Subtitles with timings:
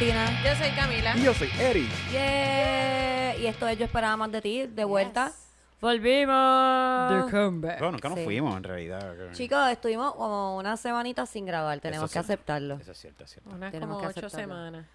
[0.00, 0.42] Yo soy Cristina.
[0.44, 1.16] Yo soy Camila.
[1.16, 1.88] Y yo soy Eric.
[2.10, 3.36] Yeah.
[3.36, 5.32] Y esto es Yo Esperaba Más de Ti, de vuelta.
[5.80, 7.30] Volvimos.
[7.30, 8.24] Bueno, nunca nos Sí.
[8.24, 9.14] fuimos en realidad.
[9.32, 12.32] Chicos, estuvimos como una semanita sin grabar, tenemos Eso que sí.
[12.32, 12.74] aceptarlo.
[12.76, 13.50] Eso es cierto, es cierto.
[13.50, 14.54] Unas Tenemos como que ocho aceptarlo.
[14.54, 14.86] semanas.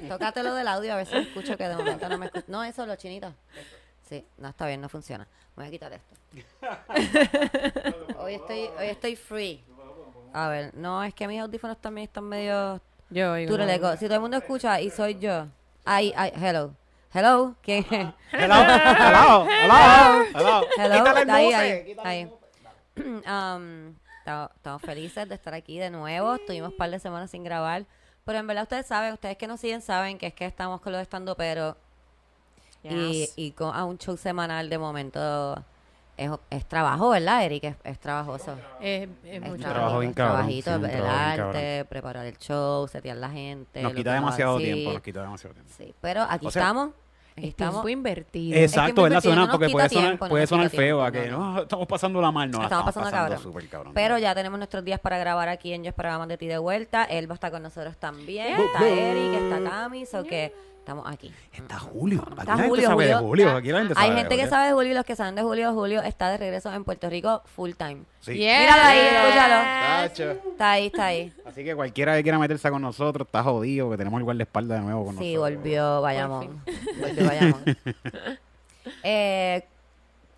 [0.00, 0.08] Sí.
[0.08, 2.44] Tócate lo del audio, a ver si escucho que de momento no me escucho.
[2.48, 3.32] No, eso, lo chinita.
[4.08, 5.26] Sí, no está bien, no funciona.
[5.56, 6.14] Voy a quitar esto.
[8.20, 9.64] Hoy estoy, hoy estoy free.
[10.32, 12.80] A ver, no, es que mis audífonos también están medio
[13.10, 13.50] Yo oigo.
[13.50, 13.96] tureleco.
[13.96, 15.46] Si todo el mundo escucha y soy yo.
[15.84, 16.74] Ay, ay, hello.
[17.12, 17.84] Hello, ¿quién?
[17.90, 19.46] Hello, hello, hello,
[20.34, 20.62] hello.
[20.76, 22.32] Hello, el ahí, ahí, ahí.
[22.98, 26.34] Um, estamos, felices de estar aquí de nuevo.
[26.34, 27.86] Estuvimos un par de semanas sin grabar.
[28.24, 30.92] Pero en verdad ustedes saben, ustedes que nos siguen saben que es que estamos con
[30.92, 31.76] los estando pero
[32.82, 33.32] y, Yes.
[33.36, 35.64] y con, a un show semanal de momento
[36.18, 37.64] es, es trabajo, ¿verdad, Eric?
[37.64, 38.56] Es, es trabajoso.
[38.80, 39.62] Es, es Es mucho.
[39.62, 43.80] trabajo bien cabrón, trabajito, sí, el arte, preparar el show, setear la gente.
[43.82, 45.72] Nos quita que demasiado tiempo, nos quita demasiado tiempo.
[45.76, 46.90] Sí, pero aquí O sea, estamos.
[47.36, 48.58] Es estamos tiempo invertido.
[48.58, 51.52] Exacto, Suena, no nos porque quita puede sonar, tiempo, puede sonar feo a que no,
[51.52, 53.92] no, estamos pasando la mal, no, la Estamos estamos pasando pasando cabrón.
[53.94, 56.58] Pero ya tenemos nuestros días para grabar aquí en Yo Esperaba Más de Ti de
[56.58, 57.04] vuelta.
[57.04, 58.56] Él va a estar con nosotros también.
[58.56, 58.64] Yeah.
[58.64, 60.52] Está Eric, está Cami, so que
[60.88, 61.30] estamos aquí.
[61.52, 62.22] Está Julio.
[62.22, 63.18] Aquí Está la gente Julio, de Julio.
[63.20, 63.56] Julio.
[63.56, 65.34] Aquí la gente sabe Hay de gente que sabe de Julio y los que saben
[65.34, 68.04] de Julio, Julio está de regreso en Puerto Rico full time.
[68.20, 68.32] Sí.
[68.38, 68.58] Yes.
[68.60, 70.08] Míralo ahí, escúchalo.
[70.08, 70.30] Tacho.
[70.50, 71.32] Está ahí, está ahí.
[71.44, 74.84] Así que cualquiera que quiera meterse con nosotros está jodido, que tenemos el guardaespaldas de
[74.84, 75.56] nuevo con Sí, nosotros.
[75.58, 76.62] volvió Bayamón.
[77.00, 77.64] Volvió Bayamón.
[79.02, 79.64] eh,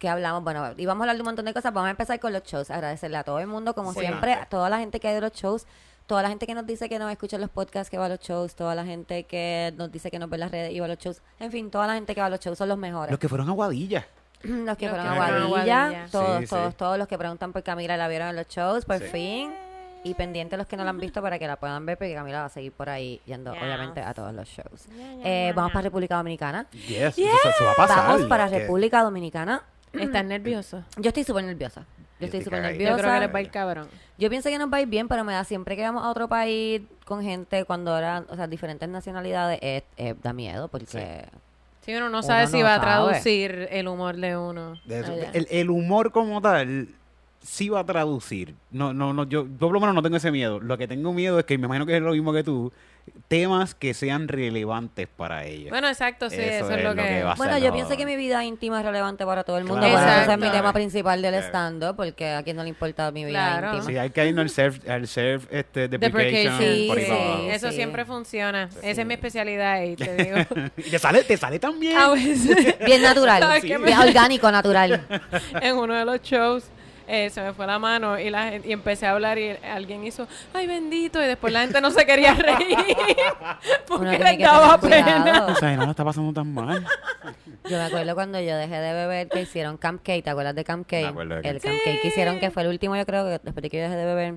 [0.01, 0.43] ¿Qué hablamos?
[0.43, 1.73] Bueno, y vamos a hablar de un montón de cosas.
[1.73, 2.71] Vamos a empezar con los shows.
[2.71, 4.01] Agradecerle a todo el mundo, como Sí.
[4.01, 5.67] siempre, a toda la gente que ha ido a los shows,
[6.11, 8.19] toda la gente que nos dice que nos escucha los podcasts, que va a los
[8.19, 10.87] shows, toda la gente que nos dice que nos ve en las redes y va
[10.87, 11.23] a los shows.
[11.39, 13.13] En fin, toda la gente que va a los shows son los mejores.
[13.13, 14.05] Los que fueron a Guadilla.
[14.43, 15.47] Los que Los fueron que a Guadilla,
[15.89, 16.07] Guadilla.
[16.11, 16.51] todos, Sí, sí.
[16.51, 19.05] todos, todos los que preguntan por Camila la vieron en los shows, por Sí.
[19.05, 19.53] fin.
[20.03, 22.41] Y pendientes los que no la han visto para que la puedan ver, porque Camila
[22.41, 23.63] va a seguir por ahí yendo, Yes.
[23.63, 24.87] obviamente, a todos los shows.
[25.23, 26.67] Eh, vamos para República Dominicana.
[26.73, 28.07] Yes, Eso, eso va a pasar.
[28.09, 29.63] Vamos para República Dominicana.
[29.93, 30.83] ¿Estás nervioso?
[30.97, 31.85] Yo estoy súper nerviosa.
[32.21, 32.91] Yo estoy súper nerviosa.
[32.93, 33.89] Yo creo que les va a ir cabrón.
[34.19, 36.11] Yo pienso que nos va a ir bien, pero me da siempre que vamos a
[36.11, 41.25] otro país con gente cuando eran, o sea, diferentes nacionalidades, eh, eh, da miedo porque...
[41.81, 44.79] Si uno no Uno sabe si no va a traducir el humor de uno.
[44.85, 45.13] de eso.
[45.13, 45.31] allá.
[45.33, 46.89] El, el humor como tal
[47.43, 48.55] sí va a traducir.
[48.71, 50.61] No, no, no, yo, yo por lo menos no tengo ese miedo.
[50.61, 52.73] Lo que tengo miedo es que me imagino que es lo mismo que tú,
[53.29, 55.71] temas que sean relevantes para ellos.
[55.71, 57.23] Bueno, exacto, sí, eso, es lo que...
[57.23, 59.57] va a Bueno, ser yo lo- pienso que mi vida íntima es relevante para todo
[59.59, 59.87] el mundo.
[59.87, 60.23] Claro.
[60.23, 61.47] Ese es mi tema principal del Claro.
[61.47, 63.67] stand-up, porque a quien no le importa mi vida Claro.
[63.77, 63.91] íntima.
[63.91, 66.59] Sí, hay que irnos al self, al self este, deprecation.
[66.59, 67.11] Sí, por ahí sí.
[67.11, 67.43] abajo.
[67.51, 67.77] Eso sí.
[67.77, 68.69] siempre funciona.
[68.83, 70.37] Esa es mi especialidad y te digo.
[70.77, 71.97] Y te sale, te sale también.
[71.97, 75.07] A veces, Bien natural, qué bien orgánico, natural.
[75.63, 76.65] en uno de los shows
[77.11, 80.05] eh, se me fue la mano y la gente, y empecé a hablar y alguien
[80.05, 82.77] hizo ay bendito y después la gente no se quería reír
[83.89, 85.47] porque que daba pena.
[85.47, 86.87] O sea, no la está pasando tan mal.
[87.65, 90.63] Yo me acuerdo cuando yo dejé de beber que hicieron Camp Cake, ¿te acuerdas de
[90.63, 91.03] Camp Cake?
[91.03, 93.25] Me acuerdo de el Camp Camp Cake que hicieron que fue el último yo creo
[93.25, 94.35] que después de que yo dejé de beber,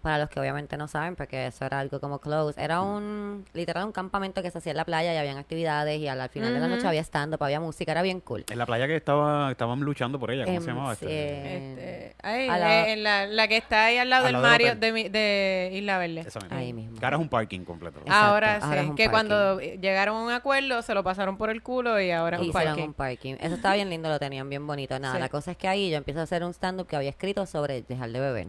[0.00, 3.84] para los que obviamente no saben, porque eso era algo como close, era un, literal
[3.84, 6.52] un campamento que se hacía en la playa y habían actividades y al, al final
[6.54, 6.76] de la Ujú.
[6.76, 8.44] noche había stand-up, había música, era bien cool.
[8.50, 10.94] En la playa que estaba, estaban luchando por ella, ¿cómo Em, se llamaba?
[10.94, 11.56] sí, Este?
[11.56, 14.42] Este, ay, A la- eh, en la, la que está ahí al lado Al del
[14.42, 14.80] lado del Mario hotel.
[14.80, 16.56] de, mi- de Isla Verde Esa misma.
[16.56, 16.96] Ahí mismo.
[17.02, 17.98] Ahora es un parking completo.
[18.00, 19.28] Exacto, ahora ahora es sí un que parking.
[19.28, 22.48] cuando llegaron a un acuerdo se lo pasaron por el culo y ahora es un
[22.48, 23.34] hicieron parking un parking.
[23.40, 24.98] Eso estaba bien lindo, lo tenían bien bonito.
[24.98, 25.20] Nada, Sí.
[25.20, 27.82] la cosa es que ahí yo empiezo a hacer un stand-up que había escrito sobre
[27.82, 28.48] dejar de beber.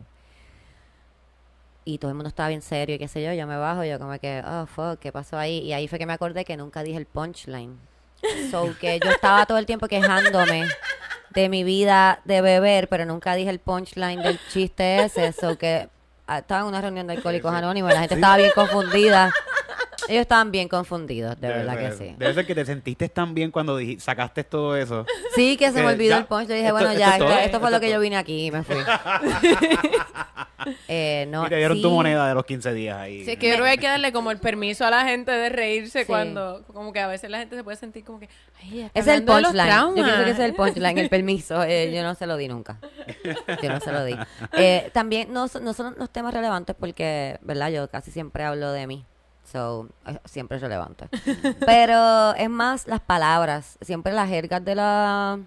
[1.83, 3.33] Y todo el mundo estaba bien serio y qué sé yo.
[3.33, 5.59] Yo me bajo, yo como que, oh, fuck, ¿qué pasó ahí?
[5.59, 7.77] Y ahí fue que me acordé que nunca dije el punchline.
[8.51, 10.67] So que yo estaba todo el tiempo quejándome
[11.31, 15.31] de mi vida de beber, pero nunca dije el punchline del chiste ese.
[15.33, 15.89] So que
[16.27, 19.33] ah, estaba en una reunión de alcohólicos anónimos y la gente estaba bien confundida.
[20.09, 22.15] Ellos estaban bien confundidos, de Debe verdad que sí.
[22.17, 25.05] Debe ser que te sentiste tan bien cuando dij- sacaste todo eso.
[25.35, 26.47] Sí, que se Que me olvidó ya, el punch.
[26.47, 28.47] Yo dije, esto- bueno, ya, es esto, esto fue esto lo que yo vine aquí
[28.47, 28.75] y me fui.
[30.87, 33.25] eh, no, y te dieron sí, tu moneda de los 15 días ahí.
[33.25, 35.31] Sí, es que yo creo que hay que darle como el permiso a la gente
[35.31, 36.05] de reírse Sí.
[36.05, 38.29] cuando, como que a veces la gente se puede sentir como que,
[38.61, 39.67] ay, Es el punchline.
[39.67, 40.25] Yo pienso traumas.
[40.25, 41.63] que ese es el punchline, el permiso.
[41.63, 42.79] Eh, yo no se lo di nunca.
[43.61, 44.15] Yo no se lo di.
[44.53, 47.69] Eh, también no, son- no son los temas relevantes porque, ¿verdad?
[47.71, 49.05] Yo casi siempre hablo de mí.
[49.51, 51.07] So, eh, siempre es relevante.
[51.65, 53.77] Pero es más las palabras.
[53.81, 55.39] Siempre las jergas de, la,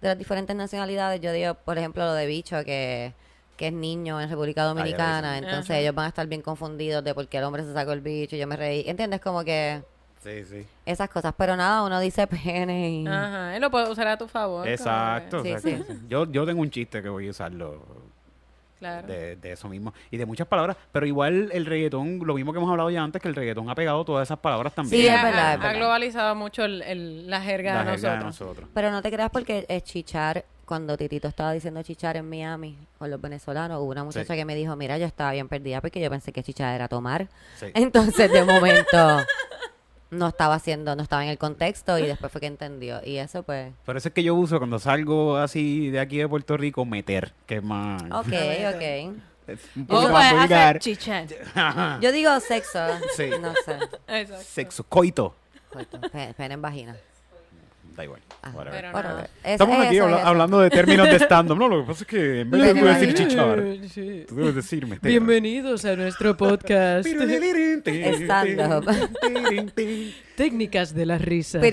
[0.00, 1.20] de las diferentes nacionalidades.
[1.20, 3.12] Yo digo, por ejemplo, lo de bicho, que,
[3.56, 5.38] que es niño en República Dominicana.
[5.38, 5.78] entonces Ajá.
[5.80, 8.36] ellos van a estar bien confundidos de por qué el hombre se sacó el bicho
[8.36, 8.84] y yo me reí.
[8.86, 9.20] ¿Entiendes?
[9.20, 9.82] Como que
[10.22, 10.66] Sí, sí.
[10.86, 11.34] esas cosas.
[11.36, 13.06] Pero nada, uno dice pene y...
[13.06, 14.66] Ajá, él lo puede usar a tu favor.
[14.68, 15.42] Exacto.
[15.42, 15.82] Sí, sí.
[16.08, 18.03] Yo, yo tengo un chiste que voy a usarlo.
[18.84, 19.06] Claro.
[19.06, 19.94] de, de eso mismo.
[20.10, 20.76] Y de muchas palabras.
[20.92, 23.74] Pero igual el reggaetón, lo mismo que hemos hablado ya antes, que el reggaetón ha
[23.74, 25.00] pegado todas esas palabras también.
[25.02, 25.74] Sí, ha, es verdad, ha- es verdad.
[25.74, 28.18] ha globalizado mucho el- el- la jerga La de jerga nosotros.
[28.18, 28.68] de nosotros.
[28.74, 33.10] Pero no te creas porque es chichar, cuando Titito estaba diciendo chichar en Miami con
[33.10, 34.38] los venezolanos, hubo una muchacha Sí.
[34.38, 37.28] que me dijo, mira, yo estaba bien perdida porque yo pensé que chichar era tomar.
[37.56, 37.66] Sí.
[37.74, 38.96] Entonces, de momento,
[40.14, 43.00] no estaba haciendo, no estaba en el contexto y después fue que entendió.
[43.04, 46.28] Y eso, pues, Por eso es que yo uso cuando salgo así de aquí de
[46.28, 48.02] Puerto Rico, meter, que es más...
[48.04, 48.32] ok,
[48.74, 49.16] ok.
[49.46, 50.78] Es un poco más vulgar.
[52.00, 52.78] Yo digo sexo,
[53.14, 53.28] Sí.
[53.42, 53.78] no sé.
[54.08, 54.42] Exacto.
[54.42, 55.34] Sexo, coito.
[55.70, 56.96] Coito, pe- Pene en vagina.
[57.96, 58.20] Da igual.
[58.42, 58.72] Ah, whatever.
[58.80, 59.14] Pero Whatever.
[59.16, 59.28] nada.
[59.44, 60.28] Es- Estamos es aquí eso, habla- es eso.
[60.30, 61.56] hablando de términos de stand-up.
[61.58, 64.24] No, lo que pasa es que en vez de tú decir chichar, Sí.
[64.28, 65.08] tú debes decir meter.
[65.10, 68.84] Bienvenidos a nuestro podcast Stand-up.
[70.36, 71.60] Técnicas de la risa.
[71.60, 71.70] Lo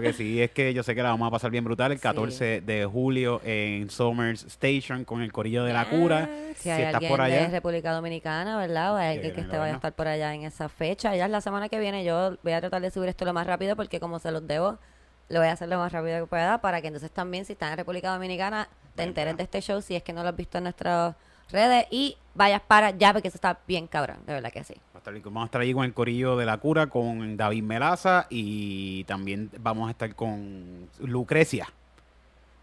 [0.00, 2.60] que sí es que yo sé que la vamos a pasar bien brutal el 14
[2.60, 6.28] de julio en Somers Station con el Corillo de la Cura.
[6.56, 7.42] Si hay estás por allá.
[7.42, 8.92] de República Dominicana, ¿verdad?
[8.92, 11.16] O hay alguien que esté la vaya a estar por allá en esa fecha.
[11.16, 12.04] Ya es la semana que viene.
[12.04, 14.78] Yo voy a tratar de subir esto lo más rápido porque como se los debo,
[15.28, 17.70] lo voy a hacer lo más rápido que pueda para que entonces también si estás
[17.72, 20.58] en República Dominicana te enteres de este show si es que no lo has visto
[20.58, 21.14] en nuestras
[21.50, 24.74] redes y vayas para allá porque eso está bien cabrón, de verdad que sí.
[25.24, 29.50] Vamos a estar allí con el Corillo de la Cura, con David Melaza y también
[29.58, 31.68] vamos a estar con Lucrecia.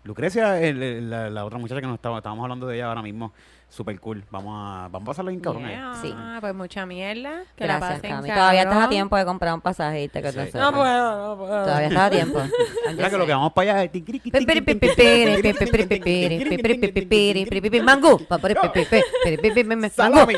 [0.04, 3.02] Lucrecia es el- la, la otra muchacha que nos estaba, estábamos hablando de ella ahora
[3.02, 3.34] mismo.
[3.70, 4.24] Super cool.
[4.32, 5.66] Vamos a, vamos a pasarla bien cabrón.
[5.68, 5.70] eh.
[5.70, 6.14] Yeah, Sí.
[6.40, 7.44] Pues mucha mierda.
[7.56, 8.30] Que la Gracias, pasen Cami.
[8.30, 11.38] Todavía estás a tiempo de comprar un pasaje y te que te No puedo, no
[11.38, 11.64] puedo.
[11.66, 12.42] Todavía estás a tiempo.
[12.96, 13.92] Mira que lo que vamos para allá es...
[17.84, 18.20] Mango.
[19.92, 20.34] Salami.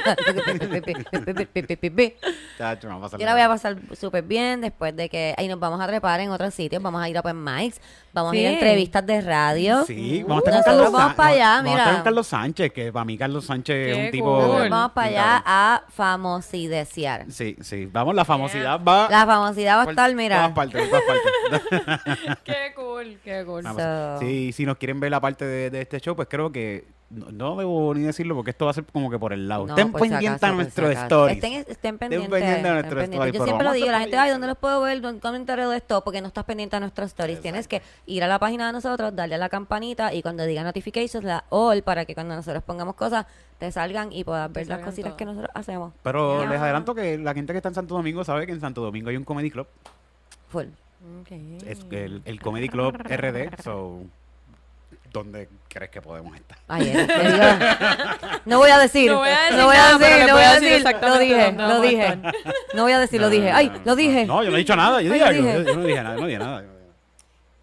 [3.18, 6.20] Yo la voy a pasar súper bien después de que ahí nos vamos a trepar
[6.20, 7.80] en otros sitios, vamos a ir a open mics,
[8.14, 9.84] vamos a ir a entrevistas de radio.
[9.86, 11.96] Sí, vamos a estar con Nosotros Carlos vamos para allá, vamos a estar mira.
[11.96, 14.48] con Carlos Sánchez, que para mí Carlos Sánchez es un tipo...
[14.48, 14.70] cool.
[14.70, 17.26] Vamos para allá a famosidesear.
[17.30, 17.88] Sí, sí.
[17.92, 19.08] Vamos, la famosidad va...
[19.10, 20.54] La famosidad va a estar, todas mira.
[20.54, 22.38] partes, por todas partes.
[22.44, 23.64] Qué cool, qué cool.
[23.64, 23.82] Vamos.
[23.82, 26.86] So- Sí, si nos quieren ver la parte de, de este show, pues creo que
[27.12, 29.66] no, no debo ni decirlo porque esto va a ser como que por el lado.
[29.68, 31.04] No, Estén si pendientes a si nuestro acaso.
[31.04, 31.36] stories.
[31.38, 32.30] Estén, estén pendientes.
[32.32, 33.14] pendientes a nuestro pendientes.
[33.20, 34.30] story, Yo siempre lo digo, la gente, ay.
[34.32, 35.02] ¿dónde los puedo ver?
[35.02, 36.04] ¿Dónde ¿Cómo me entero de esto?
[36.04, 37.42] Porque no estás pendiente a nuestros stories.
[37.42, 40.64] Tienes que ir a la página de nosotros, darle a la campanita y cuando diga
[40.64, 43.26] notifications, la all para que cuando nosotros pongamos cosas,
[43.60, 45.94] te salgan y puedas ver las cositas que nosotros hacemos.
[46.04, 46.50] Pero Ya.
[46.50, 49.10] les adelanto que la gente que está en Santo Domingo sabe que en Santo Domingo
[49.10, 49.68] hay un comedy club.
[50.50, 50.66] Full.
[51.22, 51.32] Ok.
[51.66, 53.62] Es el, el comedy club RD.
[53.64, 54.02] So,
[55.12, 56.58] ¿dónde crees que podemos estar?
[56.68, 57.46] Ay, te digo-
[58.46, 60.36] no voy a decir, No voy a decir no voy a decir, le no puedo
[60.36, 62.18] voy a decir decir, lo dije, lo dije.
[62.74, 63.52] No voy a decir, lo dije.
[63.52, 64.26] Ay, no, lo dije.
[64.26, 65.02] No, yo no he dicho nada.
[65.02, 65.42] Yo Ay, dije algo.
[65.44, 65.58] dije.
[65.58, 66.16] Yo, yo no dije nada.
[66.16, 66.64] Yo no dije nada.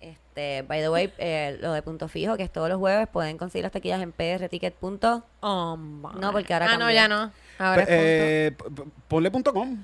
[0.00, 3.36] Este, by the way, eh, lo de punto fijo, que es todos los jueves, pueden
[3.38, 5.22] conseguir las taquillas en prticket.com.
[5.40, 5.76] Oh.
[5.76, 7.32] No, porque ahora Ah, no, ya no.
[7.58, 8.56] Ahora Pues, es eh,
[9.08, 9.76] ponle punto com.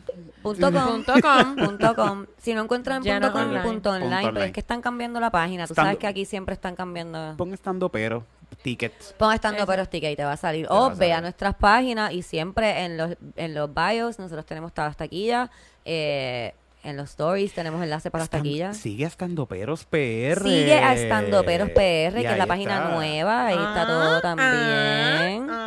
[0.43, 1.57] Punto com, Punto com.
[1.67, 2.27] punto com.
[2.39, 3.63] Si no encuentran Ya punto no com, online.
[3.63, 4.47] punto online, Punto pero online.
[4.47, 5.67] es que están cambiando la página.
[5.67, 7.35] Tú Estando- sabes que aquí siempre están cambiando.
[7.37, 8.25] Pon estando pero.
[8.63, 9.15] Tickets.
[9.19, 9.67] Pon estando Eso.
[9.67, 10.67] pero sticker y te va a salir.
[10.71, 11.13] O a ve salir.
[11.15, 15.51] a nuestras páginas y siempre en los, en los bios nosotros tenemos todas las taquillas.
[15.85, 16.55] Eh,
[16.85, 18.77] en los stories tenemos enlace para las Estan- taquillas.
[18.77, 20.43] Sigue a Estando Peros PR.
[20.43, 22.89] Sigue a Estando Peros PR, Y que es la página está.
[22.95, 23.47] nueva.
[23.47, 25.51] Ahí está todo también.
[25.51, 25.64] Ah,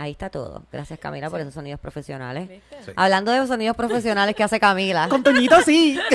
[0.00, 0.62] Ahí está todo.
[0.70, 2.48] Gracias, Camila, por esos sonidos profesionales.
[2.94, 5.08] Hablando de sonidos profesionales que hace Camila.
[5.08, 5.98] Con Toñito sí.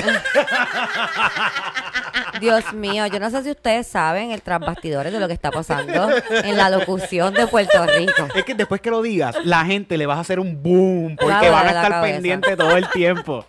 [2.40, 5.52] Dios mío, yo no sé si ustedes saben el tras bastidores de lo que está
[5.52, 8.30] pasando en la locución de Puerto Rico.
[8.34, 11.18] es que después que lo digas, la gente le vas a hacer un boom.
[11.18, 12.14] Porque Claro, van a estar cabeza.
[12.14, 13.46] pendientes todo el tiempo.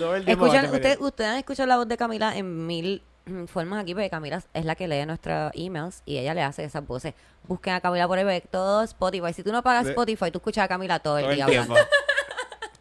[0.00, 3.02] Todo el tiempo Escuchan, usted, ustedes han escuchado la voz de Camila en mil
[3.46, 6.86] formas aquí, porque Camila es la que lee nuestros emails y ella le hace esas
[6.86, 7.14] voces.
[7.46, 9.32] Busquen a Camila por ve todo Spotify.
[9.32, 9.86] Si tú no pagas.
[9.86, 11.74] Spotify, tú escuchas a Camila todo el todo el día hablando.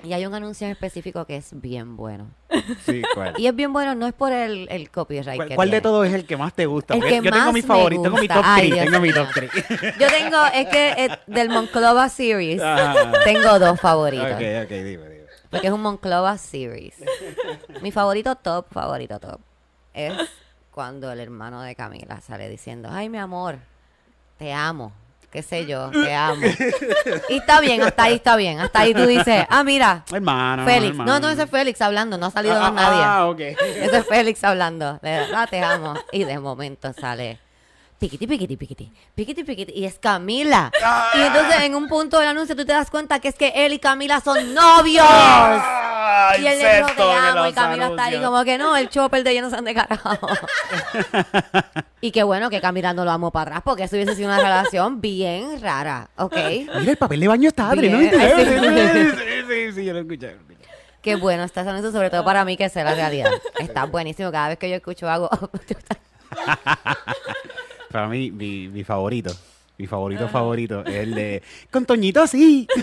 [0.03, 2.29] Y hay un anuncio en específico que es bien bueno.
[2.85, 3.33] Sí, ¿cuál?
[3.39, 6.05] Y es bien bueno, no es por el, el copyright ¿Cuál, que cuál de todos
[6.05, 6.93] es el que más te gusta?
[6.93, 8.73] El que yo tengo mi favorito, tengo mi top Ay, 3.
[8.73, 9.51] Dios Tengo mi top 3.
[9.99, 13.13] Yo tengo, es que eh, del Monclova Series, Ajá.
[13.23, 14.33] tengo dos favoritos.
[14.33, 15.25] ok, ok, dime, dime.
[15.49, 16.95] Porque es un Monclova Series.
[17.81, 19.39] Mi favorito top, favorito top,
[19.95, 20.13] es
[20.71, 23.57] cuando el hermano de Camila sale diciendo, ay, mi amor,
[24.37, 24.91] te amo,
[25.31, 26.45] qué sé yo, te amo.
[27.29, 28.59] Y está bien, hasta ahí está bien.
[28.59, 30.65] Hasta ahí tú dices, ah, mira, Hermano.
[30.65, 30.91] Félix.
[30.91, 31.13] hermano.
[31.13, 33.03] No, no, ese es Félix hablando, no ha salido ah, más nadie.
[33.03, 33.39] Ah, ok.
[33.39, 34.99] Ese es Félix hablando.
[35.01, 35.93] De verdad te amo.
[36.11, 37.39] Y de momento sale.
[37.97, 38.91] Piquiti, piquiti, piquiti.
[39.15, 39.71] Piquiti, piquiti.
[39.73, 40.69] Y es Camila.
[41.15, 43.73] Y entonces en un punto del anuncio tú te das cuenta que es que él
[43.73, 45.05] y Camila son novios.
[45.07, 48.89] Ah, Y él le dijo te amo y Camila está ahí como que no, el
[48.89, 50.11] chopper de lleno son de carajo.
[52.01, 54.39] y qué bueno que Camila no lo amó para atrás porque eso hubiese sido una
[54.39, 56.35] relación bien rara, ¿ok?
[56.35, 58.09] Mira, el papel de baño está Adri, ¿no sí.
[58.09, 60.35] Sí, sí, sí, sí, yo lo escuché.
[61.01, 63.31] Qué bueno está ese anuncio, sobre todo para mí que sé la realidad.
[63.59, 64.31] Está buenísimo.
[64.31, 65.29] Cada vez que yo escucho algo,
[67.95, 69.31] Para mí, mi, mi favorito,
[69.77, 72.67] mi favorito favorito es el de Con Toñito sí.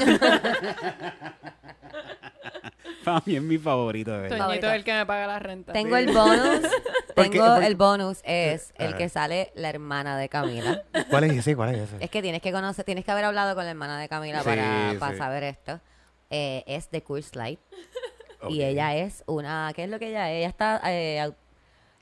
[3.04, 4.12] Para mí es mi favorito.
[4.12, 4.46] de verdad.
[4.46, 5.72] Toñito es el que me paga la renta.
[5.72, 6.60] tengo el bonus.
[7.14, 10.82] Tengo ¿Por- el bonus es el que sale la hermana de Camila.
[11.10, 11.54] ¿Cuál es ese?
[11.54, 12.02] ¿Cuál es ese?
[12.02, 14.44] Es que tienes que conocer, tienes que haber hablado con la hermana de Camila Sí,
[14.46, 15.18] para, para sí.
[15.18, 15.78] saber esto.
[16.30, 17.60] Eh, es de Coors Light.
[18.40, 18.52] Ok.
[18.52, 20.38] Y ella es una, ¿qué es lo que ella es?
[20.38, 21.34] Ella está, eh, au-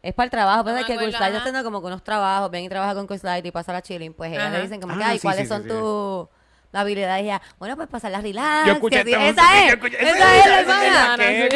[0.03, 1.37] es para el trabajo, pero No es me que Coors acuerdo, Light ajá.
[1.39, 3.83] está haciendo como que unos trabajos, ven y trabaja con Coors Light y pasa la
[3.83, 4.57] chilling, pues ella Ajá.
[4.57, 6.29] le dicen como que, Ah, ay, sí, ¿cuáles sí, son sí, tus
[6.73, 7.23] habilidades?
[7.23, 8.67] Y ella, bueno, pues pasarla relax.
[8.67, 11.49] Yo escuché esa es, yo escuché- esa es la hermana.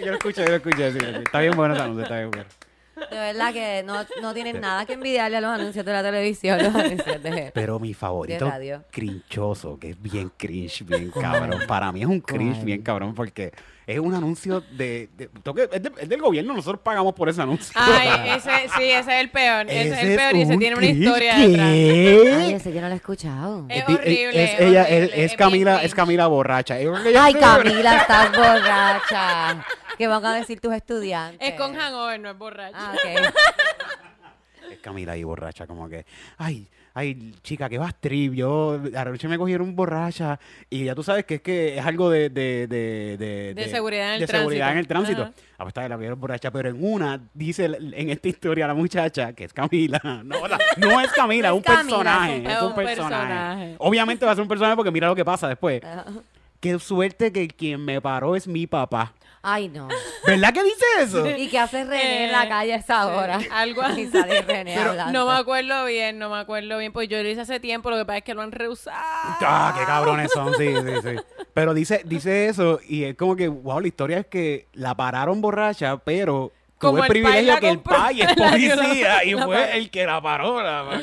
[0.00, 0.92] Yo lo escuché, yo lo escuché.
[0.92, 1.06] sí, sí.
[1.24, 2.46] Está bien bueno ese anuncio, está bien bueno.
[2.96, 6.58] De verdad que no, no tienen nada que envidiarle a los anuncios de la televisión,
[6.62, 7.50] los anuncios de...
[7.54, 8.84] Pero mi favorito, De radio.
[8.90, 11.60] crinchoso, que es bien cringe, bien cabrón.
[11.68, 13.52] Para mí es un cringe bien cabrón porque
[13.86, 15.10] es un anuncio de...
[15.16, 17.70] de- toque- es, de- es del gobierno, nosotros pagamos por ese anuncio.
[17.74, 19.66] Ay, ese, sí, ese es el peor.
[19.68, 21.48] Ese, es el peor y ese un tiene una historia ¿qué?
[21.48, 21.68] detrás.
[21.68, 23.66] Ay, ese yo no lo he escuchado.
[23.68, 26.76] Es horrible, Es, es ella, horrible, es, es es Camila, es Camila borracha.
[26.76, 29.64] Ay, Camila, estás borracha.
[29.98, 31.46] ¿Qué van a decir tus estudiantes?
[31.48, 32.76] Es con hangover, no es borracho.
[32.78, 33.34] Ah, ok.
[34.70, 36.04] Es Camila ahí borracha, como que,
[36.38, 38.32] ay, ay, chica, que vas trip.
[38.34, 40.40] Yo, anoche me cogieron borracha.
[40.68, 42.30] Y ya tú sabes que es que es algo de...
[42.30, 45.18] De, de, de, De seguridad en el de seguridad en el tránsito.
[45.22, 45.46] tránsito.
[45.52, 49.32] Ah, pues está la cogieron borracha, pero en una, dice en esta historia la muchacha,
[49.34, 50.00] que es Camila.
[50.24, 52.36] No, la- no es Camila, es un Camila, personaje.
[52.44, 52.96] es Es un personaje.
[53.12, 53.74] personaje.
[53.78, 55.80] Obviamente va a ser un personaje porque mira lo que pasa después.
[56.58, 59.12] Qué suerte que quien me paró es mi papá.
[59.48, 59.86] Ay, no.
[60.26, 61.24] ¿Verdad que dice eso?
[61.28, 63.38] ¿Y qué hace René en la Eh, calle a esa hora?
[63.52, 64.00] algo así.
[64.02, 65.12] Y sale René Pero hablando.
[65.24, 67.96] no me acuerdo bien, no me acuerdo bien, pues yo lo hice hace tiempo, lo
[67.96, 68.96] que pasa es que lo han rehusado.
[68.98, 71.44] Ah, qué cabrones son, sí, sí, sí.
[71.54, 75.40] Pero dice, dice eso y es como que, wow, la historia es que la pararon
[75.40, 79.44] borracha, pero Como tuvo el el privilegio que el pai es La- policía y la-
[79.44, 80.60] fue el que la paró.
[80.60, 81.00] la-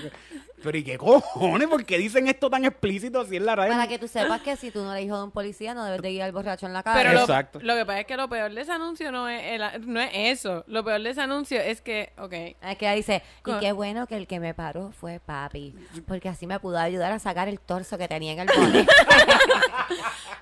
[0.63, 1.67] pero ¿y qué cojones?
[1.67, 3.73] ¿Por qué dicen esto tan explícito así en la radio?
[3.73, 6.01] Para que tú sepas que si tú no eres hijo de un policía, no debes
[6.01, 6.99] de guiar borracho en la calle.
[7.01, 7.59] Pero lo, Exacto.
[7.61, 10.09] lo que pasa es que lo peor de ese anuncio no es, el- no es
[10.13, 10.63] eso.
[10.67, 14.07] Lo peor de ese anuncio es que, ok, Es que ella dice, y qué bueno
[14.07, 15.75] que el que me paró fue papi,
[16.07, 18.85] porque así me pudo ayudar a sacar el torso que tenía en el bote.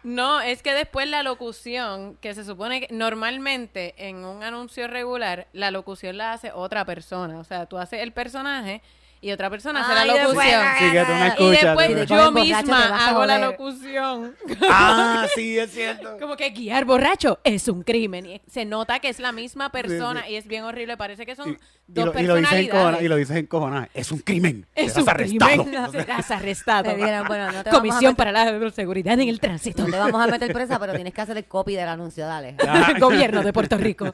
[0.03, 5.47] No, es que después la locución, que se supone que normalmente en un anuncio regular,
[5.53, 7.37] la locución la hace otra persona.
[7.39, 8.81] O sea, tú haces el personaje
[9.21, 10.61] y otra persona hace la después- locución.
[10.79, 14.35] Sí, que tú no Y después tú- yo misma hago la locución.
[14.69, 16.17] Ah, sí, es cierto.
[16.19, 18.25] Como que guiar borracho es un crimen.
[18.25, 20.97] Y se nota que es la misma persona y es bien horrible.
[20.97, 23.01] Parece que son Y, dos y lo personalidades.
[23.03, 23.89] y lo dices en cojones.
[23.93, 24.65] Es un crimen.
[24.75, 25.63] es Serás un arrestado.
[25.65, 25.91] crimen.
[25.91, 26.95] Serás arrestado.
[27.27, 29.83] Bueno, no te Comisión meter- para la seguridad en el tránsito.
[29.83, 32.55] No te vamos a meter presa, pero tienes que hacer el copy del anuncio, dale.
[32.99, 34.13] Gobierno de Puerto Rico.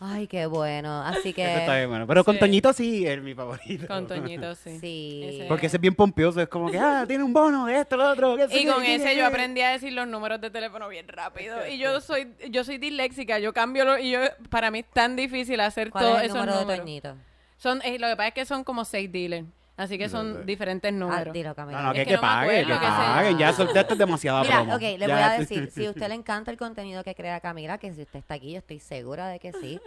[0.00, 1.02] Ay, qué bueno.
[1.02, 2.06] Así eso está que bien bueno.
[2.06, 2.38] Pero con.
[2.38, 3.86] Toñito sí es mi favorito.
[3.86, 4.78] Con Toñito, sí.
[4.80, 5.20] sí.
[5.24, 7.96] Ese- Porque ese es bien pompioso, es como que, ah, tiene un bono de esto,
[7.96, 8.36] lo otro.
[8.50, 11.66] Y con ese yo aprendí a decir los números de teléfono bien rápido.
[11.66, 15.16] Y yo soy yo soy disléxica, yo cambio lo, y yo para mí es tan
[15.16, 16.80] difícil hacer ¿Cuál todos es el esos número números.
[16.84, 17.14] Toñito?
[17.56, 20.88] Son eh, lo que pasa es que son como seis dealers, así que son diferentes
[20.90, 21.32] Ah, números.
[21.34, 21.78] dilo, Camila.
[21.78, 23.38] No, no, Es que, que que no paguen, que paguen.
[23.38, 24.74] Ya, es demasiada Mira, promo.
[24.76, 27.76] ok, le voy a decir, si a usted le encanta el contenido que crea Camila,
[27.76, 29.78] que si usted está aquí, yo estoy segura de que sí,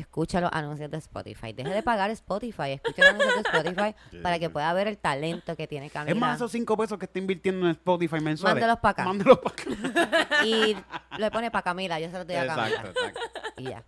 [0.00, 1.52] escucha los anuncios de Spotify.
[1.52, 5.56] Deje de pagar Spotify, escucha los anuncios de Spotify para que pueda ver el talento
[5.56, 6.12] que tiene Camila.
[6.14, 8.54] Es más, esos cinco pesos que está invirtiendo en Spotify mensuales.
[8.56, 9.04] Mándelos pa' acá.
[9.04, 10.38] Mándelos para acá.
[10.44, 10.76] Y
[11.18, 12.68] le pone para Camila, yo se lo doy a Camila.
[12.68, 13.20] Exacto, exacto.
[13.56, 13.84] Y ya.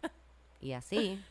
[0.60, 1.24] Y así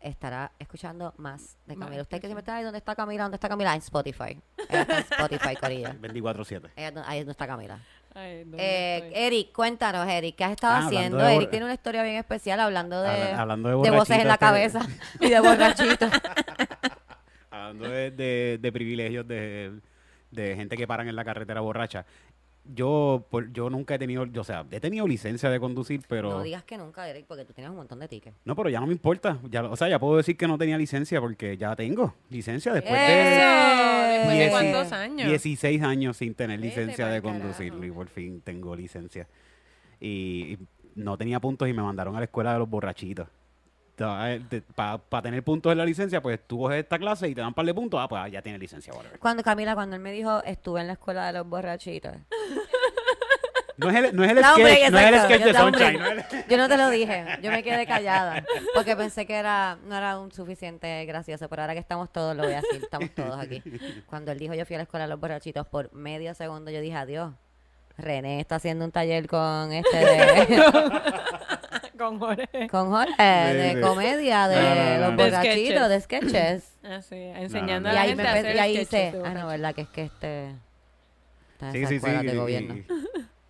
[0.00, 2.02] estará escuchando más de Camila.
[2.02, 3.24] Usted que siempre está ahí, ¿dónde está Camila?
[3.24, 3.72] ¿Dónde está Camila?
[3.74, 4.40] En Spotify.
[4.68, 5.94] Ella está en Spotify, Corilla.
[5.94, 6.70] 24-7.
[6.76, 7.80] Ella no- ahí no está Camila.
[8.18, 9.26] Ay, ¿dónde Eh?
[9.26, 11.18] Eric, cuéntanos, Eric, ¿qué has estado Ah, haciendo?
[11.18, 14.26] de Eric tiene una historia bien especial hablando de, Habla- hablando de de voces en
[14.28, 14.80] la cabeza
[15.20, 16.10] y de borrachitos.
[17.50, 19.72] Hablando de, de- de privilegios de,
[20.30, 22.04] de gente que paran en la carretera borracha.
[22.74, 26.28] Yo, por- yo nunca he tenido, o sea, he tenido licencia de conducir, pero...
[26.30, 28.36] No digas que nunca, Eric, porque tú tienes un montón de tickets.
[28.44, 29.38] No, pero ya no me importa.
[29.50, 32.92] Ya, o sea, ya puedo decir que no tenía licencia porque ya tengo licencia después
[33.00, 35.28] Eso, de ¿después de cuántos años?
[35.28, 37.84] 16 años sin tener licencia de conducir carajo.
[37.86, 39.26] y por fin tengo licencia.
[40.00, 40.58] Y, y
[40.94, 43.28] no tenía puntos y me mandaron a la escuela de los borrachitos.
[43.98, 47.54] Para tener puntos en la licencia, pues tú coges esta clase y te dan un
[47.54, 49.18] par de puntos, ah, pues ya tienes licencia, whatever.
[49.18, 52.12] Cuando Camila, cuando él me dijo, estuve en la escuela de los borrachitos.
[53.76, 55.98] No es el, no es el sketch, no es el sketch de yo- Sunshine.
[56.00, 58.42] no el- Yo no te lo dije, yo me quedé callada
[58.74, 62.42] porque pensé que era no era un suficiente gracioso, pero ahora que estamos todos lo
[62.42, 63.62] voy a decir, estamos todos aquí.
[64.06, 66.80] Cuando él dijo yo fui a la escuela de los borrachitos por medio segundo yo
[66.80, 67.32] dije adiós.
[67.96, 70.62] René está haciendo un taller con este de,
[71.98, 72.68] Con Jorge.
[72.70, 76.78] con Jorge de comedia de No, no, no, los borrachitos de sketches.
[76.84, 79.34] Así, enseñando a la ahí, gente me a hacer y ahí sketches hice, de ah
[79.34, 79.46] no, borracho.
[79.48, 80.54] verdad que es que este
[81.52, 81.96] está en Sí, esa sí, sí.
[81.96, 82.74] escuela de y- gobierno.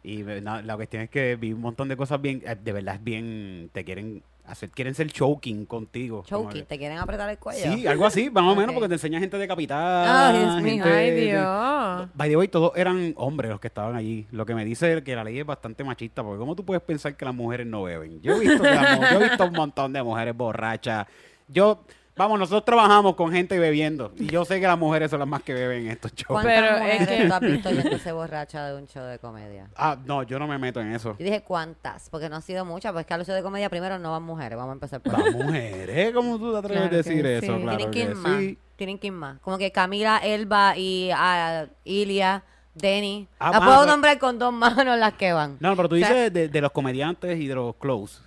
[0.02, 2.72] Y, y, no, la cuestión es que vi un montón de cosas bien, eh, de
[2.72, 6.24] verdad es bien, te quieren hacer, quieren ser choking contigo.
[6.26, 7.72] Choking, ¿te quieren apretar el cuello?
[7.72, 10.28] Sí, algo así, más o menos, porque te enseña gente decapitada.
[10.30, 10.84] Ay, Dios mío.
[10.86, 12.08] Ay, Dios.
[12.14, 14.26] By the way, todos eran hombres los que estaban allí.
[14.30, 17.16] Lo que me dice que la ley es bastante machista, porque ¿cómo tú puedes pensar
[17.16, 18.20] que las mujeres no beben?
[18.22, 21.06] Yo he visto, que las mu- yo he visto un montón de mujeres borrachas.
[21.48, 21.82] Yo,
[22.18, 25.42] vamos, nosotros trabajamos con gente bebiendo, y yo sé que las mujeres son las más
[25.42, 26.26] que beben en estos shows.
[26.42, 29.68] ¿Cuántas Pero es mujeres que- tú has visto yéndose borracha de un show de comedia?
[29.76, 31.16] Ah, no, yo no me meto en eso.
[31.18, 33.98] Yo dije cuántas, porque no ha sido muchas, porque a los shows de comedia primero
[33.98, 35.22] no van mujeres, vamos a empezar por ahí.
[35.24, 37.56] Las mujeres, ¿cómo tú te atreves Claro a decir que eso?
[37.56, 37.62] sí.
[37.62, 38.58] Claro Tienen que ir que más, sí.
[38.76, 39.38] tienen que ir más.
[39.40, 42.42] Como que Camila, Elba y ah, Ilia,
[42.74, 43.26] Denny.
[43.38, 45.56] Ah, las ah, puedo pero- nombrar con dos manos las que van.
[45.60, 48.20] No, pero tú O sea- dices de, de los comediantes y de los close.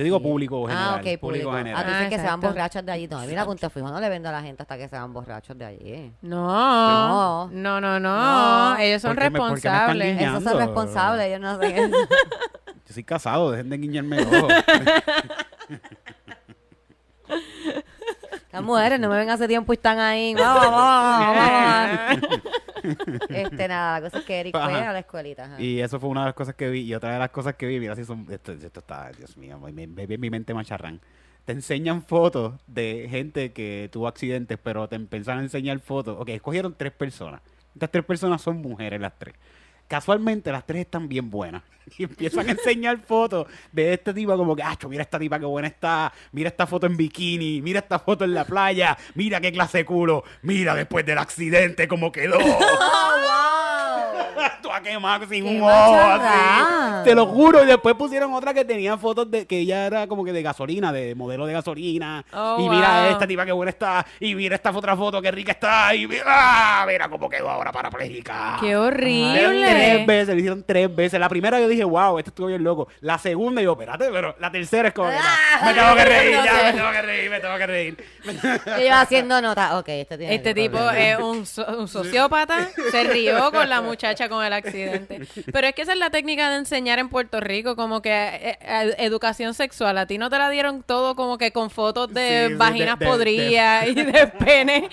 [0.00, 0.94] Yo digo público general.
[0.94, 1.52] Ah, ok, público.
[1.52, 1.84] Ah, general.
[1.86, 2.46] Ah, que se van exacto.
[2.48, 3.06] borrachas de allí.
[3.06, 5.58] No, mira, punto fijo, no le vendo a la gente hasta que se van borrachos
[5.58, 6.12] de allí.
[6.22, 7.48] No, No.
[7.52, 8.78] no, no, no, No.
[8.78, 10.22] Ellos son ¿Por qué me- por qué me están responsables.
[10.22, 11.96] Esos son responsables, ellos no hacen eso.
[12.88, 14.48] Yo soy casado, dejen de guiñarme el ojo.
[18.52, 20.34] Las mujeres no me ven hace tiempo y están ahí.
[20.34, 22.40] Vamos, vamos, vamos.
[23.28, 25.44] Este, nada, la cosa es que Eric fue a la escuelita.
[25.44, 25.60] ajá.
[25.60, 26.80] Y eso fue una de las cosas que vi.
[26.80, 28.26] Y otra de las cosas que vi, mira si son.
[28.30, 29.74] Esto, esto está, Dios mío, en
[30.20, 31.00] mi mente macharrán.
[31.44, 36.16] Te enseñan fotos de gente que tuvo accidentes, pero te empiezan a enseñar fotos.
[36.18, 37.42] Ok, escogieron tres personas.
[37.74, 39.34] Estas tres personas son mujeres, las tres.
[39.90, 41.64] Casualmente, las tres están bien buenas.
[41.98, 45.44] Y empiezan a enseñar fotos de este tipo, como que, acho, mira esta tipa que
[45.44, 46.12] buena está.
[46.30, 47.60] Mira esta foto en bikini.
[47.60, 48.96] Mira esta foto en la playa.
[49.16, 50.22] Mira qué clase de culo.
[50.42, 52.38] Mira después del accidente cómo quedó.
[54.72, 57.04] A quemar sin ¡Qué un ojo así.
[57.04, 57.62] Te lo juro.
[57.62, 60.92] Y después pusieron otra que tenía fotos de que ella era como que de gasolina,
[60.92, 62.24] de modelo de gasolina.
[62.32, 63.10] Oh, y mira wow.
[63.12, 64.06] esta tipa que buena está.
[64.20, 65.94] Y mira esta otra foto que rica está.
[65.94, 66.84] Y mira, ¡ah!
[66.86, 68.56] mira cómo quedó ahora parapléjica.
[68.60, 70.04] Qué Le dieron Tres horrible.
[70.06, 71.20] veces, le hicieron tres veces.
[71.20, 72.88] La primera yo dije, wow, esto estuvo bien loco.
[73.00, 76.36] La segunda yo, espérate, pero la tercera es como que, Ah, me tengo que reír,
[76.36, 78.04] no ya, me tengo que reír, me tengo que reír.
[78.88, 79.78] Yo haciendo nota.
[79.78, 81.00] Ok, este tiene Este tipo problema.
[81.00, 85.20] es un, so- un sociópata, se rió con la muchacha con el accidente.
[85.52, 88.58] Pero es que esa es la técnica de enseñar en Puerto Rico, como que eh,
[88.60, 89.98] eh, educación sexual.
[89.98, 93.04] A ti no te la dieron todo como que con fotos de Sí, vaginas de-
[93.04, 94.88] de- podridas y de pene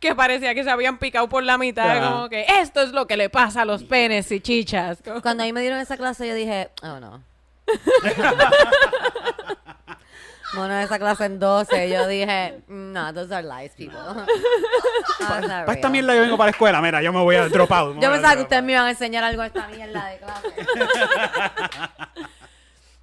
[0.00, 2.10] que parecía que se habían picado por la mitad.
[2.12, 5.02] Como que esto es lo que le pasa a los penes y chichas.
[5.22, 7.22] Cuando a mí me dieron esa clase, yo dije, oh no.
[10.54, 13.98] Bueno, esa clase en 12, yo dije, no, those are lies, people.
[15.18, 17.96] Para esta mierda yo vengo para la escuela, mira, yo me voy a drop out.
[17.96, 20.18] me Yo a pensaba que ustedes me iban a enseñar algo de esta mierda de
[20.18, 20.48] clase.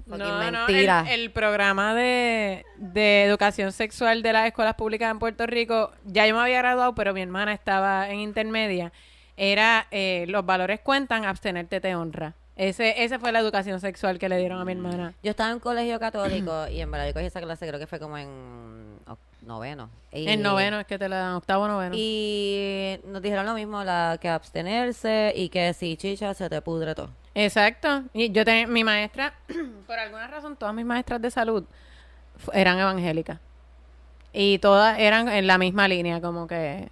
[0.07, 1.03] No, no, mentira.
[1.09, 6.27] el, el programa de, de educación sexual de las escuelas públicas en Puerto Rico, ya
[6.27, 8.91] yo me había graduado, pero mi hermana estaba en intermedia.
[9.35, 12.35] Era eh, los valores cuentan, abstenerte te honra.
[12.55, 15.13] Ese, esa fue la educación sexual que le dieron a mi hermana.
[15.21, 17.87] Yo estaba en un colegio católico y en verdad yo cogí esa clase, creo que
[17.87, 18.97] fue como en
[19.41, 19.89] noveno.
[20.11, 21.93] Y- En noveno, es que te la dan, octavo noveno.
[21.97, 26.95] Y nos dijeron lo mismo, la que abstenerse y que si chicha se te pudre
[26.95, 27.09] todo.
[27.35, 28.03] Exacto.
[28.13, 29.33] Y yo tenía, mi maestra,
[29.87, 31.63] por alguna razón, todas mis maestras de salud
[32.53, 33.39] eran evangélicas.
[34.33, 36.89] Y todas eran en la misma línea, como que...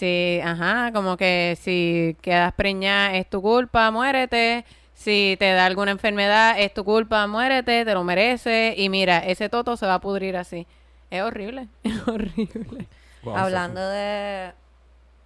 [0.00, 4.64] Sí, ajá, como que si quedas preñada es tu culpa, muérete.
[4.94, 8.74] Si te da alguna enfermedad es tu culpa, muérete, te lo mereces.
[8.78, 10.66] Y mira, ese toto se va a pudrir así.
[11.10, 12.86] Es horrible, es horrible.
[13.22, 14.52] Wow, Hablando de,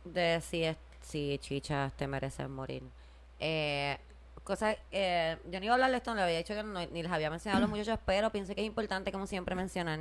[0.05, 2.83] de si, es, si chichas te merecen morir.
[3.41, 3.99] Eh,
[4.45, 6.87] cosa, eh, yo no iba a hablar de esto, no le había dicho que no-
[6.87, 10.01] ni les había mencionado a los muchachos, pero pienso que es importante, como siempre, mencionar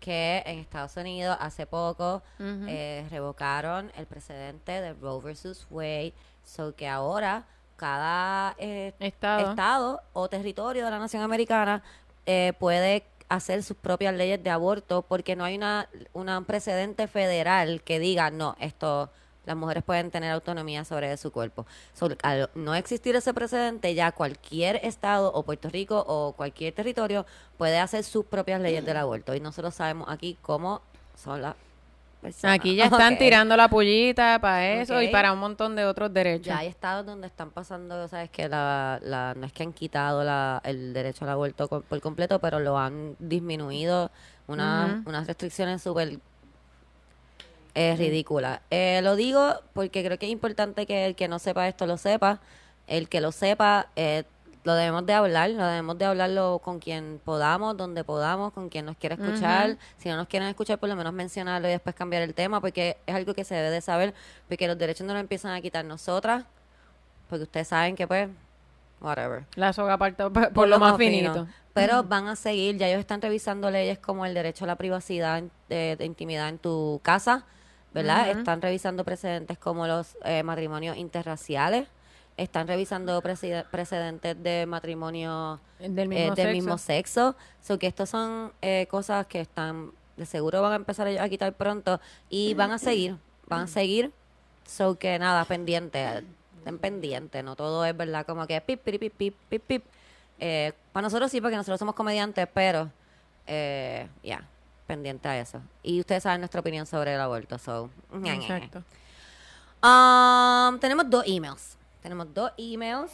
[0.00, 2.22] que en Estados Unidos hace poco
[2.68, 6.12] eh, revocaron el precedente de Roe versus Wade,
[6.44, 7.44] so que ahora
[7.76, 9.50] cada eh, Estado.
[9.50, 11.82] estado o territorio de la nación americana
[12.24, 17.08] eh, puede hacer sus propias leyes de aborto porque no hay una, una- un precedente
[17.08, 19.10] federal que diga no esto
[19.46, 24.12] las mujeres pueden tener autonomía sobre su cuerpo So, al no existir ese precedente ya
[24.12, 27.24] cualquier estado o Puerto Rico o cualquier territorio
[27.56, 30.82] puede hacer sus propias leyes del aborto y nosotros sabemos aquí cómo
[31.16, 31.54] son las
[32.20, 32.56] personas.
[32.58, 33.18] Aquí ya están Ok.
[33.20, 35.12] tirando la pullita para eso y Ok.
[35.12, 36.46] para un montón de otros derechos.
[36.48, 40.24] Ya hay estados donde están pasando, sabes que la, la, no es que han quitado
[40.24, 44.10] la, el derecho al aborto por completo, pero lo han disminuido
[44.48, 45.10] una- Ujú.
[45.10, 46.18] unas restricciones súper
[47.76, 48.60] eh, ridículas.
[48.70, 51.98] Eh, lo digo porque creo que es importante que el que no sepa esto lo
[51.98, 52.40] sepa.
[52.86, 54.24] El que lo sepa, eh,
[54.64, 58.86] lo debemos de hablar, lo debemos de hablarlo con quien podamos, donde podamos, con quien
[58.86, 59.76] nos quiera escuchar.
[59.98, 62.96] Si no nos quieren escuchar, por lo menos mencionarlo y después cambiar el tema, porque
[63.04, 64.14] es algo que se debe de saber,
[64.48, 66.44] porque los derechos no los empiezan a quitar nosotras,
[67.28, 68.30] porque ustedes saben que pues,
[69.02, 69.44] whatever.
[69.54, 71.46] La soga parta por, por lo más finito.
[71.74, 75.42] Pero van a seguir, ya ellos están revisando leyes como el derecho a la privacidad
[75.68, 77.44] de, de intimidad en tu casa,
[77.92, 78.28] ¿verdad?
[78.30, 81.88] Están revisando precedentes como los eh, matrimonios interraciales,
[82.36, 86.52] están revisando precedentes de matrimonio Del eh, mismo del sexo.
[86.52, 87.36] mismo sexo.
[87.62, 91.52] So que estos son eh, cosas que están, de seguro van a empezar a quitar
[91.54, 94.12] pronto y van a seguir, van a seguir.
[94.66, 96.24] So que nada, pendiente,
[96.58, 99.84] estén pendientes, no todo es verdad como que pip, pip, pip, pip, pip, pip.
[100.38, 102.90] Eh, para nosotros sí, porque nosotros somos comediantes, pero
[103.46, 104.46] eh, ya,
[104.86, 105.60] pendiente a eso.
[105.82, 107.90] Y ustedes saben nuestra opinión sobre el aborto, so.
[108.24, 108.82] Exacto.
[109.82, 111.76] Um, tenemos dos emails.
[112.02, 113.12] Tenemos dos emails.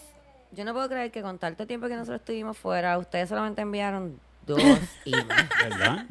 [0.52, 4.20] Yo no puedo creer que con tanto tiempo que nosotros estuvimos fuera, ustedes solamente enviaron
[4.46, 4.60] dos
[5.04, 5.48] emails.
[5.62, 6.06] ¿Verdad?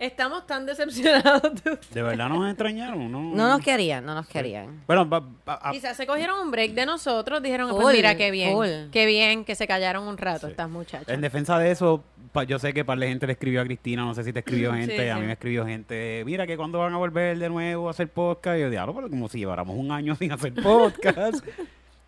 [0.00, 1.90] Estamos tan decepcionados de ustedes.
[1.94, 3.12] ¿De verdad nos extrañaron?
[3.12, 4.82] No, No nos querían, no nos querían.
[4.86, 8.16] Bueno, va- va- a- Quizás se cogieron un break de nosotros, dijeron, Full, pues mira,
[8.16, 8.68] qué bien, full.
[8.90, 10.52] qué bien que se callaron un rato Sí.
[10.52, 11.08] estas muchachas.
[11.08, 14.02] en defensa de eso, pa- yo sé que para la gente le escribió a Cristina,
[14.04, 15.20] no sé si te escribió Sí, gente, a sí.
[15.20, 18.56] mí me escribió gente, mira que cuando van a volver de nuevo a hacer podcast,
[18.56, 21.44] y yo diablo, pero como si lleváramos un año sin hacer podcast.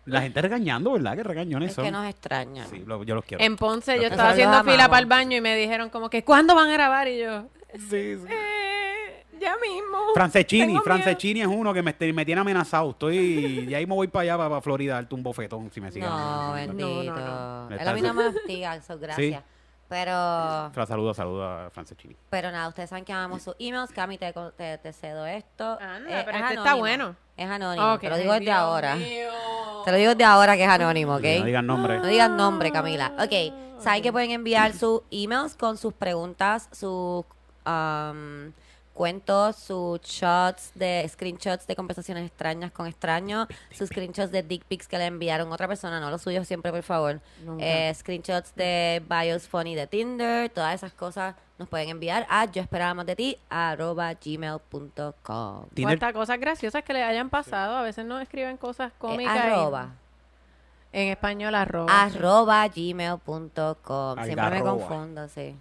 [0.05, 1.15] la gente regañando, ¿verdad?
[1.15, 1.85] Que regañones Es son.
[1.85, 2.67] que nos extrañan.
[2.69, 3.43] Sí, lo- yo los quiero.
[3.43, 6.55] En Ponce yo estaba haciendo fila para el baño y me dijeron como que, ¿cuándo
[6.55, 7.07] van a grabar?
[7.07, 8.25] Y yo, Sí, sí.
[8.29, 9.97] eh, ya mismo.
[10.13, 12.91] Francescini, Francescini es uno que me, te- me tiene amenazado.
[12.91, 15.91] Estoy, y ahí me voy para allá, para, para Florida, darte un bofetón si me
[15.91, 16.09] siguen.
[16.09, 17.13] No, bendito.
[17.15, 19.43] No, no, Él a mí no me hostiga, so gracias.
[19.89, 20.11] Pero,
[20.73, 22.15] Fra- Saluda, saluda a Francescini.
[22.29, 23.91] pero nada, ustedes saben que amamos sus emails.
[23.91, 25.77] Cami, te, te, te cedo esto.
[25.79, 26.77] Anda, Eh, pero es este está anónimo.
[26.79, 27.15] bueno.
[27.37, 27.99] Es anónimo.
[27.99, 28.95] Te lo digo desde Dios ahora.
[28.95, 29.29] mío.
[29.85, 31.23] Te lo digo desde ahora que es anónimo, ¿ok?
[31.39, 31.97] No digan nombre.
[31.99, 33.11] No digas nombre, Camila.
[33.19, 37.25] Ok, saben que pueden enviar sus emails con sus preguntas, sus
[37.65, 38.51] um,
[38.93, 44.87] cuentos, sus shots de screenshots de conversaciones extrañas con extraños, sus screenshots de dick pics
[44.87, 47.19] que le enviaron otra persona, no los suyos siempre, por favor.
[47.59, 52.61] Eh, screenshots de bios funny de Tinder, todas esas cosas nos pueden enviar a yo
[52.61, 55.65] esperaba más de ti arroba gmail.com.
[55.87, 57.75] Hasta cosas graciosas que le hayan pasado.
[57.77, 59.35] A veces nos escriben cosas Eh, cómicas.
[59.35, 59.89] y- arroba.
[60.91, 62.03] En español, arroba.
[62.03, 64.23] Arroba gmail.com.
[64.23, 65.55] Siempre me confundo, sí.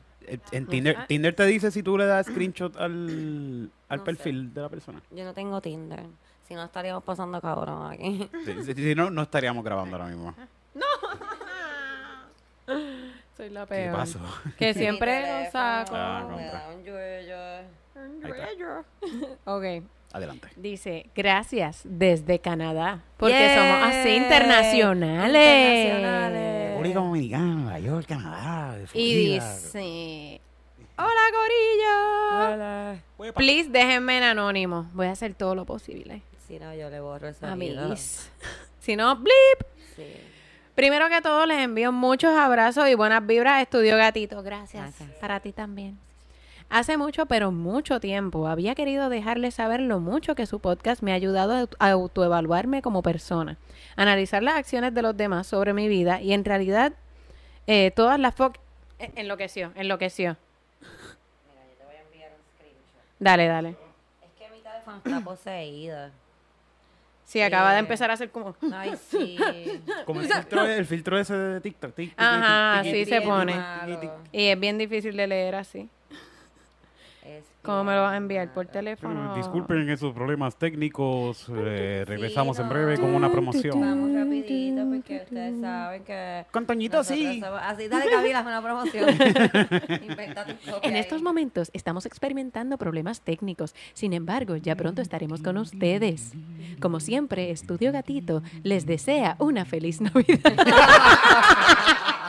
[0.53, 1.07] En Tinder, Ah.
[1.07, 5.01] Tinder te dice si tú le das screenshot al, al No perfil de la persona.
[5.11, 6.05] Yo no tengo Tinder.
[6.49, 8.29] Si no, estaríamos pasando cabrón aquí.
[8.45, 10.35] Si, si- si no, no estaríamos grabando ahora mismo.
[13.37, 13.97] Soy la ¿Qué peor.
[13.97, 14.19] pasó?
[14.59, 15.95] Que siempre lo saco.
[15.97, 17.37] Ah, me da un yuyo.
[18.25, 18.63] Ahí
[19.45, 19.85] Ok.
[20.13, 20.49] Adelante.
[20.57, 23.03] Dice, gracias desde Canadá.
[23.17, 25.87] Porque somos así internacionales.
[25.87, 26.71] Internacionales.
[26.71, 28.79] República Dominicana, Nueva York, Canadá.
[28.93, 30.41] Y dice,
[30.99, 33.01] hola Corillo.
[33.19, 33.39] Huepa.
[33.39, 34.91] Please déjenme en anónimo.
[34.93, 36.23] Voy a hacer todo lo posible.
[36.47, 37.85] Si no, yo le borro esa vida.
[37.85, 38.31] Amiguis.
[38.81, 39.63] Si no, blip.
[39.97, 40.05] Sí.
[40.75, 44.43] Primero que todo, les envío muchos abrazos y buenas vibras a Estudio Gatito.
[44.43, 44.83] Gracias.
[44.83, 45.19] Gracias.
[45.21, 45.99] Para ti también.
[46.75, 51.13] Hace mucho, pero mucho tiempo, había querido dejarles saber lo mucho que su podcast me
[51.13, 53.59] ha ayudado a aut- a autoevaluarme como persona,
[53.95, 56.95] analizar las acciones de los demás sobre mi vida y en realidad
[57.67, 58.57] eh, todas las fo-
[58.99, 60.39] eh, enloqueció, enloqueció.
[60.81, 63.03] Mira, yo te voy a enviar un screenshot.
[63.19, 63.69] Dale, dale.
[64.23, 66.11] Es que mi teléfono está poseída.
[67.27, 67.81] Sí, acaba de Eh.
[67.81, 68.57] empezar a hacer como...
[68.75, 69.37] Ay, sí.
[70.07, 71.95] Como el filtro, el filtro ese de TikTok.
[71.95, 73.55] tic, tic, Ajá, tic, tic, así tic, se pone.
[74.33, 75.91] Y es bien difícil de leer así.
[77.63, 78.53] ¿Cómo me lo vas a enviar?
[78.53, 79.37] ¿Por teléfono?
[79.37, 81.47] Disculpen esos problemas técnicos.
[81.55, 83.81] eh, regresamos en breve con una promoción.
[83.81, 86.45] Vamos rapidito porque ustedes saben que...
[86.51, 87.41] Con Toñito, sí.
[87.41, 89.09] somos- Así, dale Camila, es una promoción.
[90.83, 93.75] En estos momentos estamos experimentando problemas técnicos.
[93.95, 96.33] Sin embargo, ya pronto estaremos con ustedes.
[96.81, 100.41] Como siempre, Estudio Gatito les desea una feliz Navidad.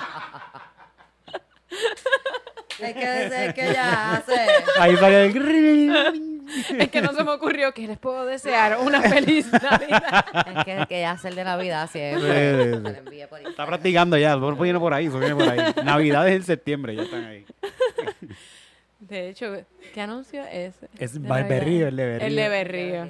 [2.79, 4.33] Es que es que ya hace.
[4.79, 6.43] Ahí sale el
[6.79, 10.25] es que no se me ocurrió que les puedo desear una feliz Navidad.
[10.57, 12.73] Es que, que ya hace el de Navidad Sí, siempre.
[12.73, 12.93] sí, sí.
[12.97, 14.35] envía por Está practicando ya.
[14.35, 15.07] Viene por ahí.
[15.07, 15.73] Viene por ahí.
[15.83, 16.95] Navidad es en septiembre.
[16.95, 17.45] Ya están ahí.
[18.99, 19.53] De hecho,
[19.93, 20.89] ¿qué anuncio es ese?
[20.97, 22.27] Es Berrío, el de Berrío.
[22.27, 23.09] El de Berrío.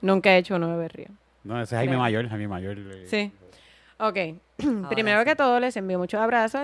[0.00, 1.08] Nunca he hecho uno de Berrío.
[1.44, 1.96] No, ese es Jaime.
[1.98, 2.78] Mayor, Jaime Mayor.
[2.78, 3.06] eh.
[3.06, 3.32] Sí.
[3.98, 4.16] Ok.
[4.64, 5.24] Ahora Primero sí.
[5.26, 6.62] que todo, les envío muchos abrazos.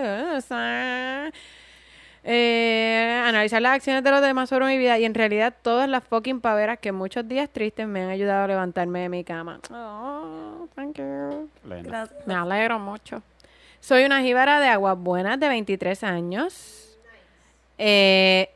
[2.31, 6.05] Eh, analizar las acciones de los demás sobre mi vida y en realidad todas las
[6.05, 9.61] fucking paveras que muchos días tristes me han ayudado a levantarme de mi cama.
[9.73, 11.49] Oh, thank you.
[11.65, 12.27] Gracias.
[12.27, 13.23] Me alegro mucho.
[13.81, 16.99] Soy una jíbara de aguas buenas de 23 años.
[17.79, 18.51] Eh,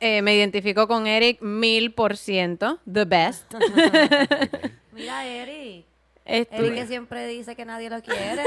[0.00, 2.78] eh, me identifico con Eric mil por ciento.
[2.90, 3.54] The best.
[4.92, 5.84] Mira, Eric.
[6.24, 8.42] Estu- Eric que siempre dice que nadie lo quiere.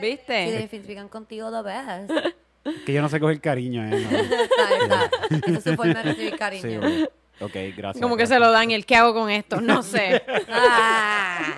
[0.00, 0.44] ¿Viste?
[0.46, 2.36] identifican contigo, the best.
[2.84, 3.90] Que yo no sé coger cariño, ¿eh?
[3.90, 4.18] No.
[4.18, 5.10] Está, está.
[5.46, 6.62] Esa es su forma de recibir cariño.
[6.62, 7.06] Sí, bueno.
[7.40, 8.02] Ok, gracias.
[8.02, 10.22] Como que se lo dan y el qué hago con esto, no sé.
[10.50, 11.54] Ah.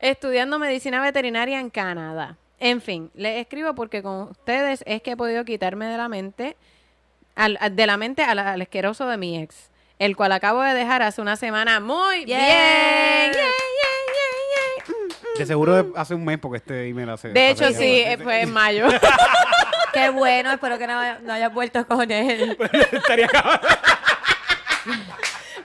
[0.00, 2.36] Estudiando medicina veterinaria en Canadá.
[2.58, 6.56] En fin, les escribo porque con ustedes es que he podido quitarme de la mente
[7.36, 11.02] al, de la mente al, al asqueroso de mi ex, el cual acabo de dejar
[11.02, 12.38] hace una semana muy Yeah.
[12.38, 13.32] bien.
[13.32, 13.93] Yay, yay.
[15.38, 17.28] De seguro hace un mes porque este email hace.
[17.28, 18.86] De hecho, hace- sí, eh, fue en mayo.
[19.92, 22.56] Qué bueno, espero que no, no hayas vuelto con él.
[22.92, 23.60] Estaría cabrón.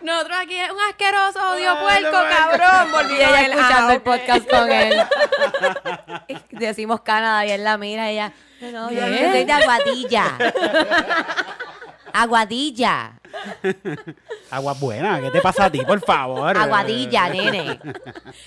[0.01, 2.87] Nosotros aquí es un asqueroso odio puerco, cabrón.
[2.87, 4.93] Y Volví ella escuchando Ah, el podcast con él.
[6.51, 10.23] Y Decimos Canadá y él la mira y ella, no, no, yo soy de Aguadilla.
[12.13, 13.13] Aguadilla.
[14.51, 16.57] Agua buena, ¿qué te pasa a ti, por favor?
[16.57, 17.79] Aguadilla, nene.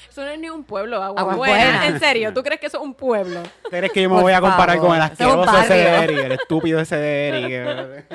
[0.08, 1.54] Eso no es ni un pueblo, agua, Agua buena.
[1.54, 1.86] buena.
[1.86, 3.40] En serio, ¿tú crees que eso es un pueblo?
[3.70, 6.04] ¿Crees que yo me Por voy a comparar favor, con el asqueroso ese de.
[6.04, 8.06] Eric, el estúpido ese de Eric?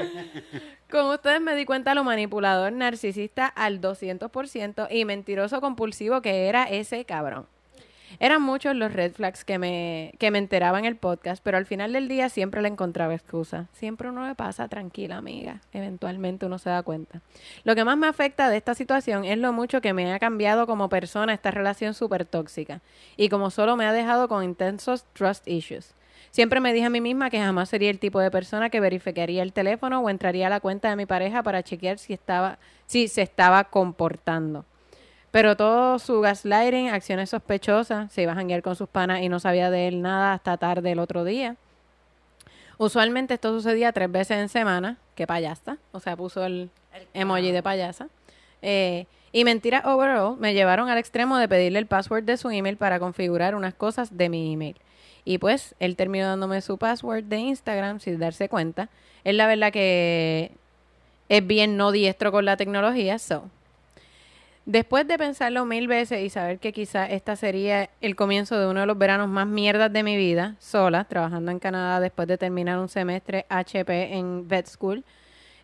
[0.90, 6.64] Con ustedes me di cuenta lo manipulador, narcisista al 200% y mentiroso compulsivo que era
[6.64, 7.46] ese cabrón.
[8.20, 11.66] Eran muchos los red flags que me, que me enteraba en el podcast, pero al
[11.66, 13.68] final del día siempre le encontraba excusa.
[13.74, 15.62] Siempre uno le pasa tranquila, amiga.
[15.74, 17.22] Eventualmente uno se da cuenta.
[17.64, 20.68] Lo que más me afecta de esta situación es lo mucho que me ha cambiado
[20.68, 22.82] como persona esta relación súper tóxica
[23.16, 25.94] y como solo me ha dejado con intensos trust issues.
[26.32, 29.44] Siempre me dije a mí misma que jamás sería el tipo de persona que verificaría
[29.44, 33.08] el teléfono o entraría a la cuenta de mi pareja para chequear si estaba, si
[33.08, 34.66] se estaba comportando.
[35.32, 39.40] Pero todo su gaslighting, acciones sospechosas, se iba a janguear con sus panas y no
[39.40, 41.58] sabía de él nada hasta tarde el otro día.
[42.78, 46.70] Usualmente esto sucedía tres veces en semana, que payasa, o sea, puso el
[47.14, 48.08] emoji de payasa.
[48.62, 52.78] Eh, y mentiras overall me llevaron al extremo de pedirle el password de su email
[52.78, 54.76] para configurar unas cosas de mi email.
[55.26, 58.90] Y pues él terminó dándome su password de Instagram sin darse cuenta.
[59.24, 60.52] Es la verdad que
[61.30, 63.50] es bien no diestro con la tecnología, so.
[64.68, 68.82] Después de pensarlo mil veces y saber que quizá esta sería el comienzo de uno
[68.82, 72.78] de los veranos más mierdas de mi vida, sola, trabajando en Canadá después de terminar
[72.78, 75.06] un semestre HP en Vet School,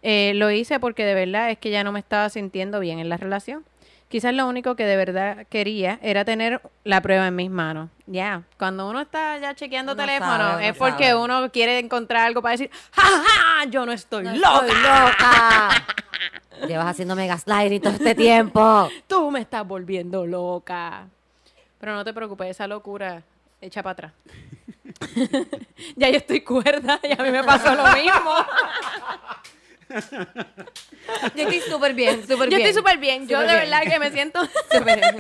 [0.03, 3.09] eh, lo hice porque de verdad es que ya no me estaba sintiendo bien en
[3.09, 3.65] la relación.
[4.13, 7.89] Quizás lo único que de verdad quería era tener la prueba en mis manos.
[8.05, 11.15] Ya, cuando uno está ya chequeando Uno teléfono sabe, uno es porque sabe.
[11.15, 13.65] uno quiere encontrar algo para decir, ¡Ja, ja!
[13.71, 14.67] Yo no estoy No loca.
[14.67, 15.85] estoy loca.
[16.67, 18.87] Llevas haciéndome gaslighting todo este tiempo.
[19.07, 21.07] Tú me estás volviendo loca.
[21.79, 23.23] Pero no te preocupes, esa locura
[23.61, 24.11] echa para atrás.
[25.95, 28.35] ya yo estoy cuerda y a mí me pasó lo mismo.
[31.35, 32.61] Yo estoy súper bien, súper yo bien.
[32.61, 33.27] estoy súper bien.
[33.27, 33.71] Yo Súper de bien.
[33.71, 34.39] verdad que me siento
[34.71, 35.15] Súper bien.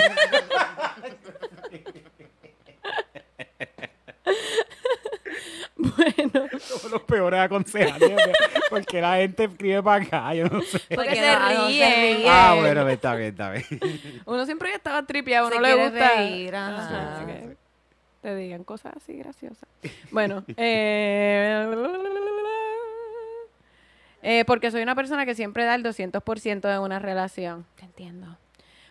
[5.75, 6.49] bueno.
[6.59, 8.31] Somos los peores aconsejamientos.
[8.69, 10.79] Porque la gente escribe para acá, yo no sé.
[10.95, 12.17] Porque no, se no, se ríen.
[12.17, 12.27] ríen.
[12.29, 13.65] Ah, bueno, está bien, está bien.
[14.25, 17.15] Uno siempre ya estaba tripeado, Se uno le quiere gusta reír, ajá.
[17.15, 17.57] Ajá, que
[18.21, 19.67] te digan cosas así graciosas.
[20.11, 21.67] Bueno, eh,
[24.23, 27.65] eh, porque soy una persona que siempre da el 200% de una relación.
[27.75, 28.37] Te entiendo.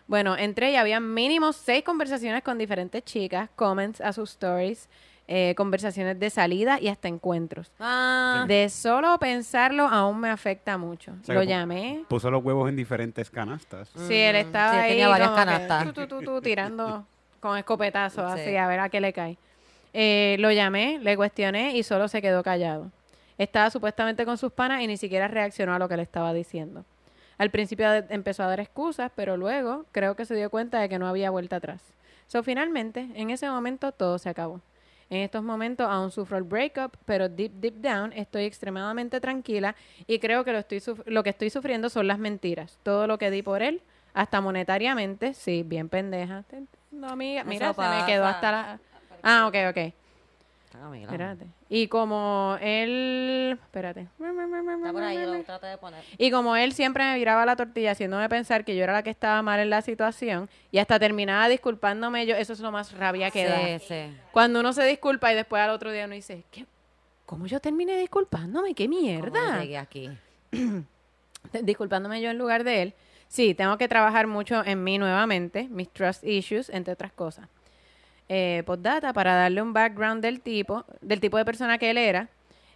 [0.06, 4.88] Bueno, entre ellas había mínimo seis conversaciones con diferentes chicas, comments a sus stories,
[5.28, 7.70] eh, conversaciones de salida y hasta encuentros.
[7.78, 11.14] Ah, De solo pensarlo aún me afecta mucho.
[11.22, 13.88] sea, Lo llamé, Puso los huevos en diferentes canastas.
[13.94, 15.34] Sí, él Mm, estaba sí, ahí tenía varias que
[16.42, 17.06] tirando
[17.40, 18.40] con escopetazos Sí.
[18.40, 19.38] así a ver a qué le cae.
[19.94, 22.90] Eh, lo llamé, le cuestioné y solo se quedó callado.
[23.42, 26.84] Estaba supuestamente con sus panas y ni siquiera reaccionó a lo que le estaba diciendo.
[27.38, 30.96] Al principio empezó a dar excusas, pero luego creo que se dio cuenta de que
[30.96, 31.82] no había vuelta atrás.
[32.28, 34.60] So, finalmente, en ese momento todo se acabó.
[35.10, 39.74] En estos momentos aún sufro el breakup, pero deep, deep down estoy extremadamente tranquila
[40.06, 42.78] y creo que lo, estoy lo que estoy sufriendo son las mentiras.
[42.84, 43.82] Todo lo que di por él,
[44.14, 46.44] hasta monetariamente, sí, bien pendeja.
[46.52, 47.42] Entiendo, amiga.
[47.42, 48.78] Mira, Eso se me quedó hasta la...
[49.24, 50.01] Ah, ok, ok.
[50.94, 51.46] Espérate.
[51.68, 53.58] Y como él...
[53.62, 54.08] Espérate.
[54.18, 56.04] Está por ahí, lo traté de poner.
[56.18, 59.10] Y como él siempre me viraba la tortilla haciéndome pensar que yo era la que
[59.10, 63.30] estaba mal en la situación y hasta terminaba disculpándome yo, eso es lo más rabia
[63.30, 63.78] que da.
[63.78, 64.16] Sí.
[64.32, 66.66] Cuando uno se disculpa y después al otro día uno dice, ¿qué?
[67.32, 68.74] ¿cómo yo terminé disculpándome?
[68.74, 69.60] ¿Qué ¿Cómo mierda?
[69.60, 70.10] llegué aquí?
[71.62, 72.94] Disculpándome yo en lugar de él.
[73.28, 77.48] Sí, tengo que trabajar mucho en mí nuevamente, mis trust issues, entre otras cosas.
[78.34, 82.28] Eh, postdata, para darle un background del tipo, del tipo de persona que él era,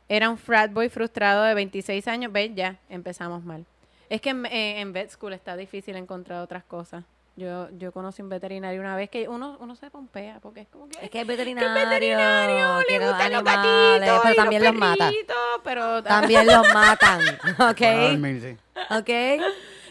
[0.07, 2.31] era un frat boy frustrado de 26 años.
[2.31, 2.51] ¿Ves?
[2.55, 3.65] Ya, empezamos mal.
[4.11, 7.05] Es que en, eh, en vet school está difícil encontrar otras cosas.
[7.37, 10.91] Yo, yo conocí un veterinario una vez que uno, uno se pompea porque es como
[10.91, 10.99] que...
[11.03, 11.69] Es que es que veterinario.
[11.71, 15.09] el veterinario le los gustan los gatitos pero y también los mata.
[15.09, 17.21] perritos, pero También los matan.
[17.71, 18.99] ¿Ok?
[18.99, 19.11] ¿Ok?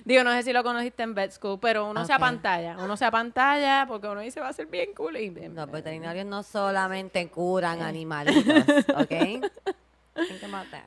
[0.06, 2.18] Digo, no sé si lo conociste en vet school, pero uno se Ok.
[2.20, 2.78] apantalla.
[2.78, 5.18] Uno se apantalla porque uno dice va a ser bien cool.
[5.18, 8.44] Y, Los veterinarios no solamente curan animalitos,
[8.96, 9.44] ¿ok?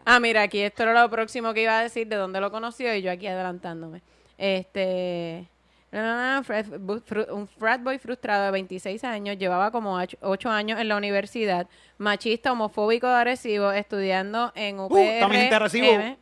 [0.07, 2.94] Ah, mira, aquí esto era lo próximo que iba a decir de dónde lo conoció
[2.94, 4.02] y yo aquí adelantándome.
[4.38, 5.48] Este.
[5.90, 9.98] no, no, no, frat- bu- fru- Un frat boy frustrado de 26 años, llevaba como
[10.20, 11.66] 8 años en la universidad,
[11.98, 14.94] machista, homofóbico, agresivo, estudiando en UPR.
[14.94, 16.16] Uh, también gente agresivo.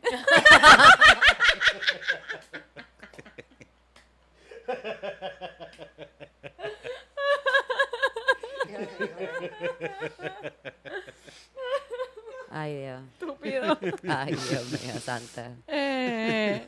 [12.49, 13.01] Ay, Dios.
[13.13, 13.77] Estúpido.
[14.07, 15.51] Ay, Dios mío, santa.
[15.67, 16.67] Eh,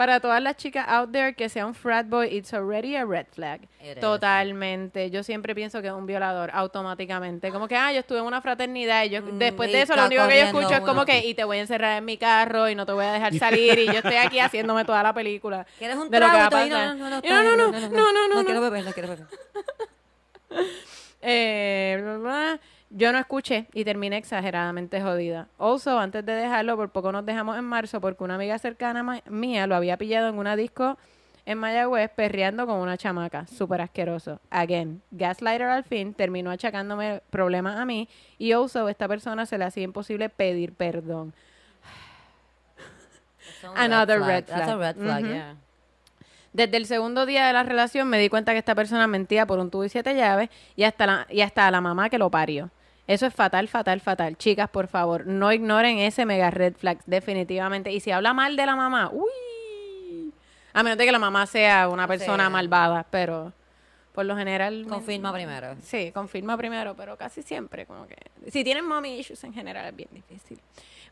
[0.00, 3.26] para todas las chicas out there que sea un frat boy, it's already a red
[3.34, 3.60] flag.
[3.82, 4.00] It is.
[4.00, 5.10] Totalmente.
[5.10, 7.50] Yo siempre pienso que es un violador automáticamente.
[7.52, 9.94] Como que, ah, yo estuve en una fraternidad y yo, Mm, después y de eso
[9.94, 11.04] lo único que yo escucho es como uno.
[11.04, 13.34] que, y te voy a encerrar en mi carro y no te voy a dejar
[13.34, 15.66] salir y yo estoy aquí haciéndome toda la película.
[15.78, 16.64] ¿Quieres un de lo que va a trago?
[16.64, 16.96] Ay, pasar.
[16.96, 18.70] No, no, no, Y no, no, no, está bien, no, no, no, No quiero no.
[18.70, 19.26] beber, no quiero beber.
[22.92, 25.46] Yo no escuché y terminé exageradamente jodida.
[25.58, 29.66] Also, antes de dejarlo, por poco nos dejamos en marzo porque una amiga cercana mía
[29.68, 30.98] lo había pillado en una disco
[31.46, 33.46] en Mayagüez perreando con una chamaca.
[33.46, 34.40] Súper asqueroso.
[34.50, 39.64] Again, Gaslighter al fin terminó achacándome problemas a mí y also esta persona se le
[39.64, 41.32] hacía imposible pedir perdón.
[43.76, 44.78] Another red That's a flag.
[44.78, 45.32] red flag, Ujú.
[45.32, 45.56] yeah.
[46.52, 49.60] Desde el segundo día de la relación me di cuenta que esta persona mentía por
[49.60, 52.30] un tubo y siete llaves y hasta la, y hasta a la mamá que lo
[52.30, 52.70] parió.
[53.10, 54.36] Eso es fatal, fatal, fatal.
[54.36, 57.90] Chicas, por favor, no ignoren ese mega red flag, definitivamente.
[57.90, 60.32] Y si habla mal de la mamá, uy.
[60.72, 62.52] A menos de que la mamá sea una persona Sí.
[62.52, 63.52] malvada, pero
[64.12, 64.86] por lo general.
[64.88, 65.74] Confirma primero.
[65.82, 68.16] Sí, confirma primero, pero casi siempre, como que.
[68.52, 70.60] Si tienen mommy issues en general es bien difícil.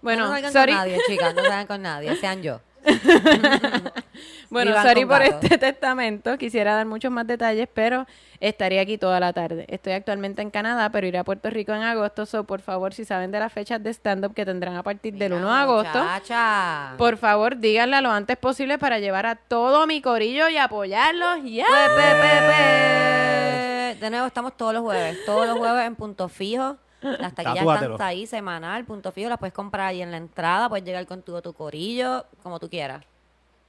[0.01, 0.73] Bueno, no salgan sorry.
[0.73, 2.61] con nadie, chicas, no salgan con nadie, sean yo.
[4.51, 6.39] Bueno, Vivan sorry por este testamento.
[6.39, 8.07] Quisiera dar muchos más detalles, pero
[8.41, 9.67] estaría aquí toda la tarde.
[9.69, 12.25] Estoy actualmente en Canadá, pero iré a Puerto Rico en agosto.
[12.25, 15.35] So, por favor, si saben de las fechas de stand-up que tendrán a partir del
[15.35, 16.95] 1 de agosto, Muchacha.
[16.97, 21.41] por favor, díganle lo antes posible para llevar a todo mi corillo y apoyarlos.
[21.45, 21.67] ¡Ya!
[21.67, 24.01] Pe, pe, pe.
[24.01, 25.19] De nuevo, estamos todos los jueves.
[25.27, 26.77] Todos los jueves en punto fijo.
[27.01, 27.97] Las taquillas están Tatúatelo.
[28.01, 29.29] ahí, semanal, punto fijo.
[29.29, 30.69] Las puedes comprar ahí en la entrada.
[30.69, 33.05] Puedes llegar con tu, tu corillo, como tú quieras.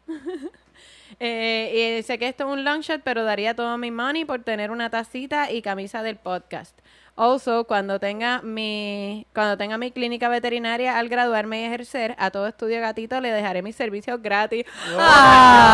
[1.20, 4.44] Eh, y sé que esto es un long shot, pero daría todo mi money por
[4.44, 6.78] tener una tacita y camisa del podcast.
[7.22, 12.48] Also, cuando tenga mi cuando tenga mi clínica veterinaria al graduarme y ejercer, a todo
[12.48, 14.64] estudio gatito le dejaré mis servicios gratis.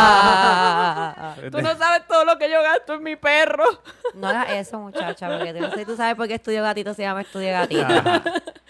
[0.07, 1.35] Ah.
[1.51, 3.63] Tú no sabes todo lo que yo gasto en mi perro.
[4.15, 6.93] No hagas eso, muchacha, porque tú no sé si tú sabes por qué Estudio Gatito
[6.95, 7.85] se llama Estudio Gatito.
[7.85, 8.23] Ajá.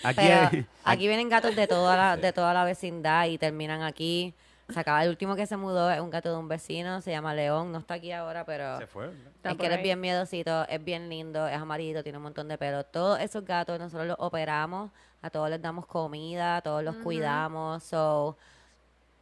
[0.04, 4.34] Aquí, es- aquí vienen gatos de toda la, de toda la vecindad y terminan aquí.
[4.70, 7.36] Se acaba el último que se mudó es un gato de un vecino, se llama
[7.36, 9.12] León, no está aquí ahora, pero se fue.
[9.44, 12.58] es que él es bien miedosito, es bien lindo, es amarillito, tiene un montón de
[12.58, 12.84] pelo.
[12.84, 14.90] Todos esos gatos nosotros los operamos,
[15.22, 18.38] a todos les damos comida, a todos los cuidamos, so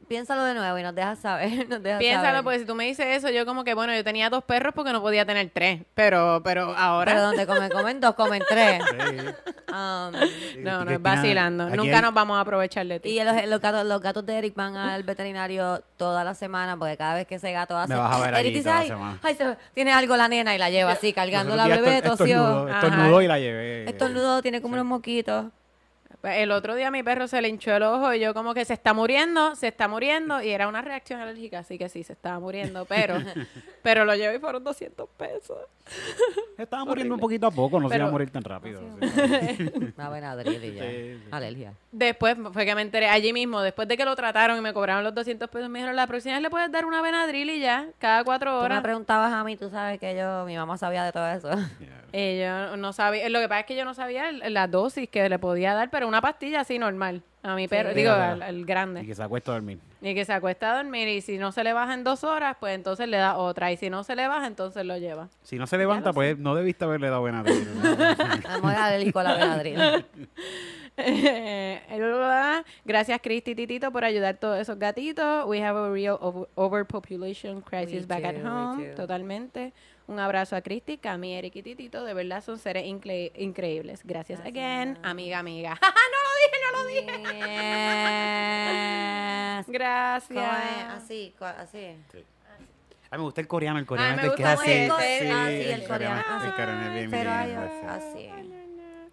[0.07, 2.43] piénsalo de nuevo y nos dejas saber, nos dejas Piénsalo, saber.
[2.43, 4.91] porque si tú me dices eso, yo como que, bueno, yo tenía dos perros porque
[4.91, 5.81] no podía tener tres.
[5.95, 7.11] Pero, pero ahora...
[7.11, 8.81] Pero donde comen, comen dos, comen tres.
[8.89, 9.17] Sí.
[9.73, 10.11] Um,
[10.59, 11.63] no, no, es vacilando.
[11.63, 13.19] aquí Nunca nos vamos a aprovechar de ti.
[13.19, 16.95] Y los, los gatos, los gatos de Eric van al veterinario toda la semana porque
[16.95, 17.91] cada vez que ese gato hace...
[17.91, 19.19] Me vas a ver Eric allí dice, toda la ay, semana".
[19.23, 22.25] ay, se- tiene algo la nena y la lleva así cargando la Nosotros bebé, tosió.
[22.25, 23.89] estornudó, estornudó y la llevé.
[23.89, 25.45] Estornudó, tiene como unos moquitos.
[26.23, 28.73] El otro día mi perro se le hinchó el ojo y yo como que se
[28.73, 32.39] está muriendo, se está muriendo y era una reacción alérgica, así que sí, se estaba
[32.39, 33.17] muriendo, pero
[33.83, 35.57] pero lo llevé y fueron 200 pesos.
[36.57, 38.81] Estaba muriendo un poquito a poco, no se iba a morir tan rápido.
[39.97, 40.83] Una Benadryl y ya.
[40.83, 41.23] Sí, sí.
[41.31, 41.73] Alergia.
[41.91, 45.03] Después fue que me enteré allí mismo, después de que lo trataron y me cobraron
[45.03, 47.87] los 200 pesos, me dijeron, la próxima vez le puedes dar una Benadryl y ya,
[47.99, 48.81] cada cuatro Tú me horas.
[48.81, 51.49] preguntabas a mí, tú sabes que yo, mi mamá sabía de todo eso.
[52.13, 55.27] Y yo no sabía, lo que pasa es que yo no sabía la dosis que
[55.27, 57.95] le podía dar, pero una pastilla así normal a mi perro, Sí.
[57.95, 59.05] digo, al, al Y grande.
[59.05, 59.79] que se acuesta a dormir.
[60.01, 62.57] Y que se acuesta a dormir y si no se le baja en dos horas,
[62.59, 63.71] pues entonces le da otra.
[63.71, 65.29] Y si no se le baja, entonces lo lleva.
[65.43, 70.05] Si no se levanta, pues no debiste haberle dado buena Vamos a a la Benadryl.
[72.85, 75.45] Gracias, Cristi Titito, por ayudar a todos esos gatitos.
[75.47, 78.85] We have a real over- overpopulation crisis We back at home.
[78.95, 79.73] Totalmente.
[80.05, 82.03] Un abrazo a Cristi, Cami, Eric y Titito.
[82.03, 84.01] De verdad son seres incre- increíbles.
[84.03, 84.97] Gracias, again.
[85.01, 85.79] Amiga, amiga.
[85.81, 85.87] no
[86.23, 87.23] lo dije, no lo dije.
[89.53, 89.65] Yes.
[89.65, 90.37] ¿Cómo Gracias.
[90.77, 91.03] es?
[91.03, 91.85] Así, así.
[93.11, 94.63] A mí me gusta el coreano, el coreano Ay, es me del que es gusta
[94.63, 94.71] así.
[94.71, 95.31] Sí, ese.
[95.31, 96.45] ah, sí, el coreano.
[96.45, 98.29] El coreano es bien, Pero bien, así.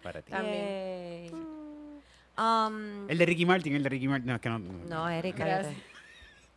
[0.01, 0.31] Para ti.
[0.31, 1.31] También.
[2.37, 4.27] Um, El de Ricky Martin, el de Ricky Martin.
[4.27, 4.59] No, es que no.
[4.59, 5.73] no, Eric, Gracias.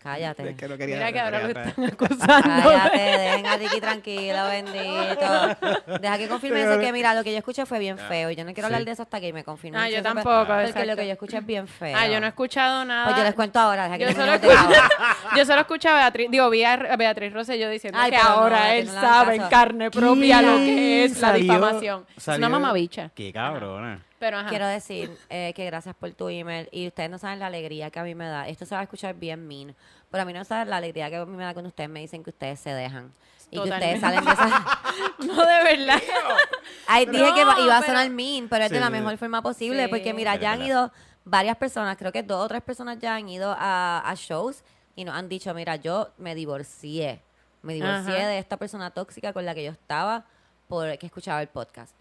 [0.04, 0.36] Cállate.
[0.36, 0.50] Cállate.
[0.50, 0.96] Es que no quería.
[0.96, 2.70] Mira que ahora lo quería están acusando.
[2.70, 5.98] Cállate, dejen a Ricky tranquilo, bendito.
[6.00, 8.44] Deja que confirme eso, que mira, lo que yo escuché fue bien feo y yo
[8.44, 8.74] no quiero Sí.
[8.74, 9.78] hablar de eso hasta que me confirme.
[9.78, 10.84] Ah, yo eso, tampoco, Porque exacto.
[10.90, 11.96] lo que yo escuché es bien feo.
[11.98, 13.06] Ah, yo no he escuchado nada.
[13.06, 14.32] Pues yo les cuento ahora, deja que Yo solo,
[15.36, 18.74] yo solo escuché a Beatriz, digo, vi a Beatriz Rosselló diciendo Ay, que no, ahora
[18.74, 22.06] él no hagan sabe en carne propia lo que es la Salió- difamación.
[22.16, 23.10] es una mamabicha.
[23.14, 24.00] Qué cabrona.
[24.24, 24.48] Pero ajá.
[24.48, 27.98] Quiero decir eh, que gracias por tu email y ustedes no saben la alegría que
[27.98, 28.48] a mí me da.
[28.48, 29.76] Esto se va a escuchar bien mean,
[30.10, 32.00] pero a mí no saben la alegría que a mí me da cuando ustedes me
[32.00, 33.12] dicen que ustedes se dejan
[33.50, 34.66] y que ustedes salen de esa...
[35.18, 36.00] No, de verdad.
[36.86, 38.92] Ay, dije que iba a pero- sonar mean, pero es de la sí.
[38.92, 39.88] mejor forma posible, Sí.
[39.90, 40.90] porque mira, ya han ido
[41.26, 44.64] varias personas, creo que dos o tres personas ya han ido a, a shows
[44.96, 47.20] y nos han dicho, mira, yo me divorcié,
[47.60, 48.28] me divorcié Ajá.
[48.28, 50.24] de esta persona tóxica con la que yo estaba
[50.66, 51.94] porque escuchaba el podcast.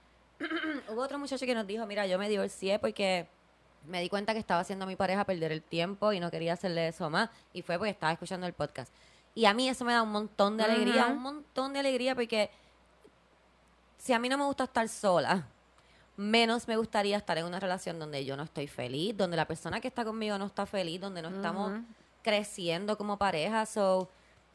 [0.90, 3.28] Hubo otro muchacho que nos dijo, mira, yo me divorcié porque
[3.86, 6.54] me di cuenta que estaba haciendo a mi pareja perder el tiempo y no quería
[6.54, 7.30] hacerle eso más.
[7.54, 8.94] Y fue porque estaba escuchando el podcast.
[9.36, 12.52] Y a mí eso me da un montón de alegría, un montón de alegría porque
[13.98, 15.48] si a mí no me gusta estar sola,
[16.16, 19.82] menos me gustaría estar en una relación donde yo no estoy feliz, donde la persona
[19.82, 21.74] que está conmigo no está feliz, donde no estamos
[22.22, 23.66] creciendo como pareja.
[23.66, 24.10] So,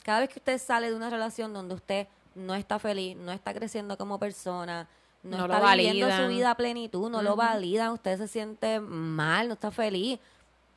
[0.04, 3.52] cada vez que usted sale de una relación donde usted no está feliz, no está
[3.52, 4.86] creciendo como persona,
[5.22, 8.80] no, No lo está viviendo su vida a plenitud, no lo validan, usted se siente
[8.80, 10.18] mal, no está feliz,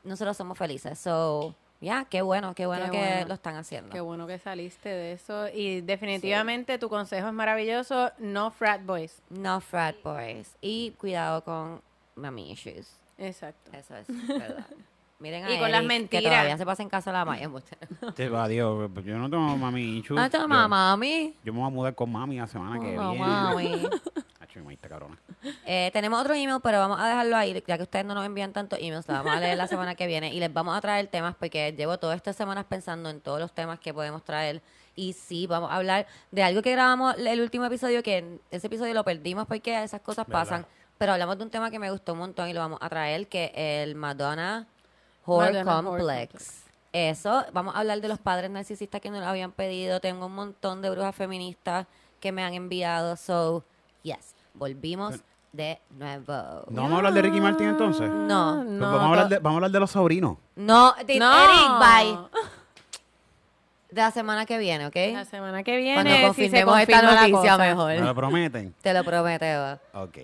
[0.04, 0.98] nosotros somos felices.
[0.98, 3.28] So, ya, qué bueno, qué bueno Qué que bueno.
[3.28, 3.90] lo están haciendo.
[3.90, 5.48] Qué bueno que saliste de eso.
[5.48, 8.10] Y definitivamente tu consejo es maravilloso.
[8.18, 9.20] No frat boys.
[9.30, 10.54] No frat boys.
[10.60, 11.80] Y cuidado con
[12.14, 12.96] mami issues.
[13.18, 13.70] Exacto.
[13.76, 14.66] Eso es verdad.
[15.18, 16.22] Miren a Y con las mentiras.
[16.24, 17.48] Que todavía se pasa en casa la maya.
[18.16, 18.90] Te va, Dios.
[19.04, 20.02] Yo no tengo mami.
[20.16, 21.34] Ah, Yo- toma, mami.
[21.44, 23.18] Yo me voy a mudar con mami la semana que Oh, viene.
[23.26, 23.86] mami.
[24.88, 25.18] Cabrona.
[25.66, 28.52] Eh, tenemos otro email, pero vamos a dejarlo ahí, ya que ustedes no nos envían
[28.52, 31.06] tantos emails, lo vamos a leer la semana que viene y les vamos a traer
[31.08, 34.62] temas porque llevo todas estas semanas pensando en todos los temas que podemos traer
[34.94, 38.94] y sí, vamos a hablar de algo que grabamos el último episodio, que ese episodio
[38.94, 40.40] lo perdimos porque esas cosas ¿Verdad?
[40.40, 40.66] pasan,
[40.98, 43.26] pero hablamos de un tema que me gustó un montón y lo vamos a traer,
[43.28, 44.66] que es el Madonna
[45.24, 46.32] Horror Madonna Horror Complex.
[46.32, 46.62] Complex.
[46.92, 49.98] Eso, vamos a hablar de los padres narcisistas que nos lo habían pedido.
[49.98, 51.86] Tengo un montón de brujas feministas
[52.20, 53.16] que me han enviado.
[53.16, 53.64] So,
[54.02, 55.20] yes, volvimos
[55.52, 56.64] de nuevo.
[56.70, 58.08] ¿No vamos a hablar de Ricky Martin entonces?
[58.10, 60.36] No, Pues No, vamos, a hablar de, vamos a hablar de los sobrinos.
[60.56, 61.32] no, di- No.
[61.44, 62.40] Eric, bye.
[63.90, 64.96] De la semana que viene, ¿ok?
[65.12, 66.16] La semana que viene, Cuando si
[66.48, 67.58] se confirmemos esta confirma la noticia cosa.
[67.58, 67.92] mejor.
[67.92, 68.74] ¿Me lo prometen?
[68.80, 69.80] Te lo prometo.
[69.92, 70.18] Ok.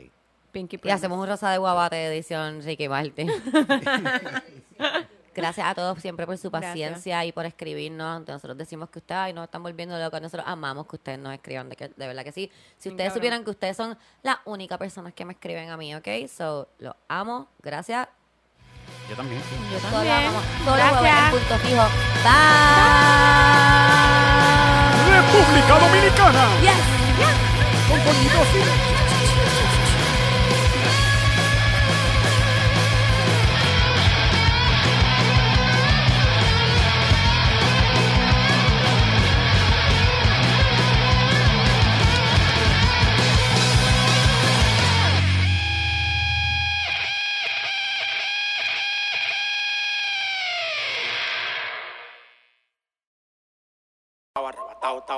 [0.50, 0.94] Pinky Y Promise.
[0.94, 3.28] hacemos un rosa de guabate edición Ricky Martin.
[5.40, 6.70] Gracias a todos siempre por su Gracias.
[6.72, 8.26] paciencia y por escribirnos.
[8.26, 10.20] Nosotros decimos que ustedes nos están volviendo locos.
[10.20, 11.68] Nosotros amamos que ustedes nos escriban.
[11.68, 12.50] De, que, de verdad que sí.
[12.76, 13.14] Si ustedes cabrón.
[13.18, 16.08] supieran que ustedes son las únicas personas que me escriben a mí, ¿ok?
[16.34, 17.48] So, los amo.
[17.62, 18.08] Gracias.
[19.08, 19.40] Yo también.
[19.42, 19.56] sí.
[19.72, 20.16] Yo Todos también.
[20.16, 20.42] amamos.
[20.64, 21.86] Todos los punto fijo.
[22.24, 23.38] Bye.
[25.18, 26.44] República Dominicana.
[26.60, 26.74] Yes.
[27.90, 29.07] Un poquito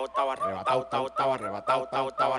[0.01, 2.30] arrebatado, estaba, arrebatado, estaba, arrebatado, estaba, arrebatado,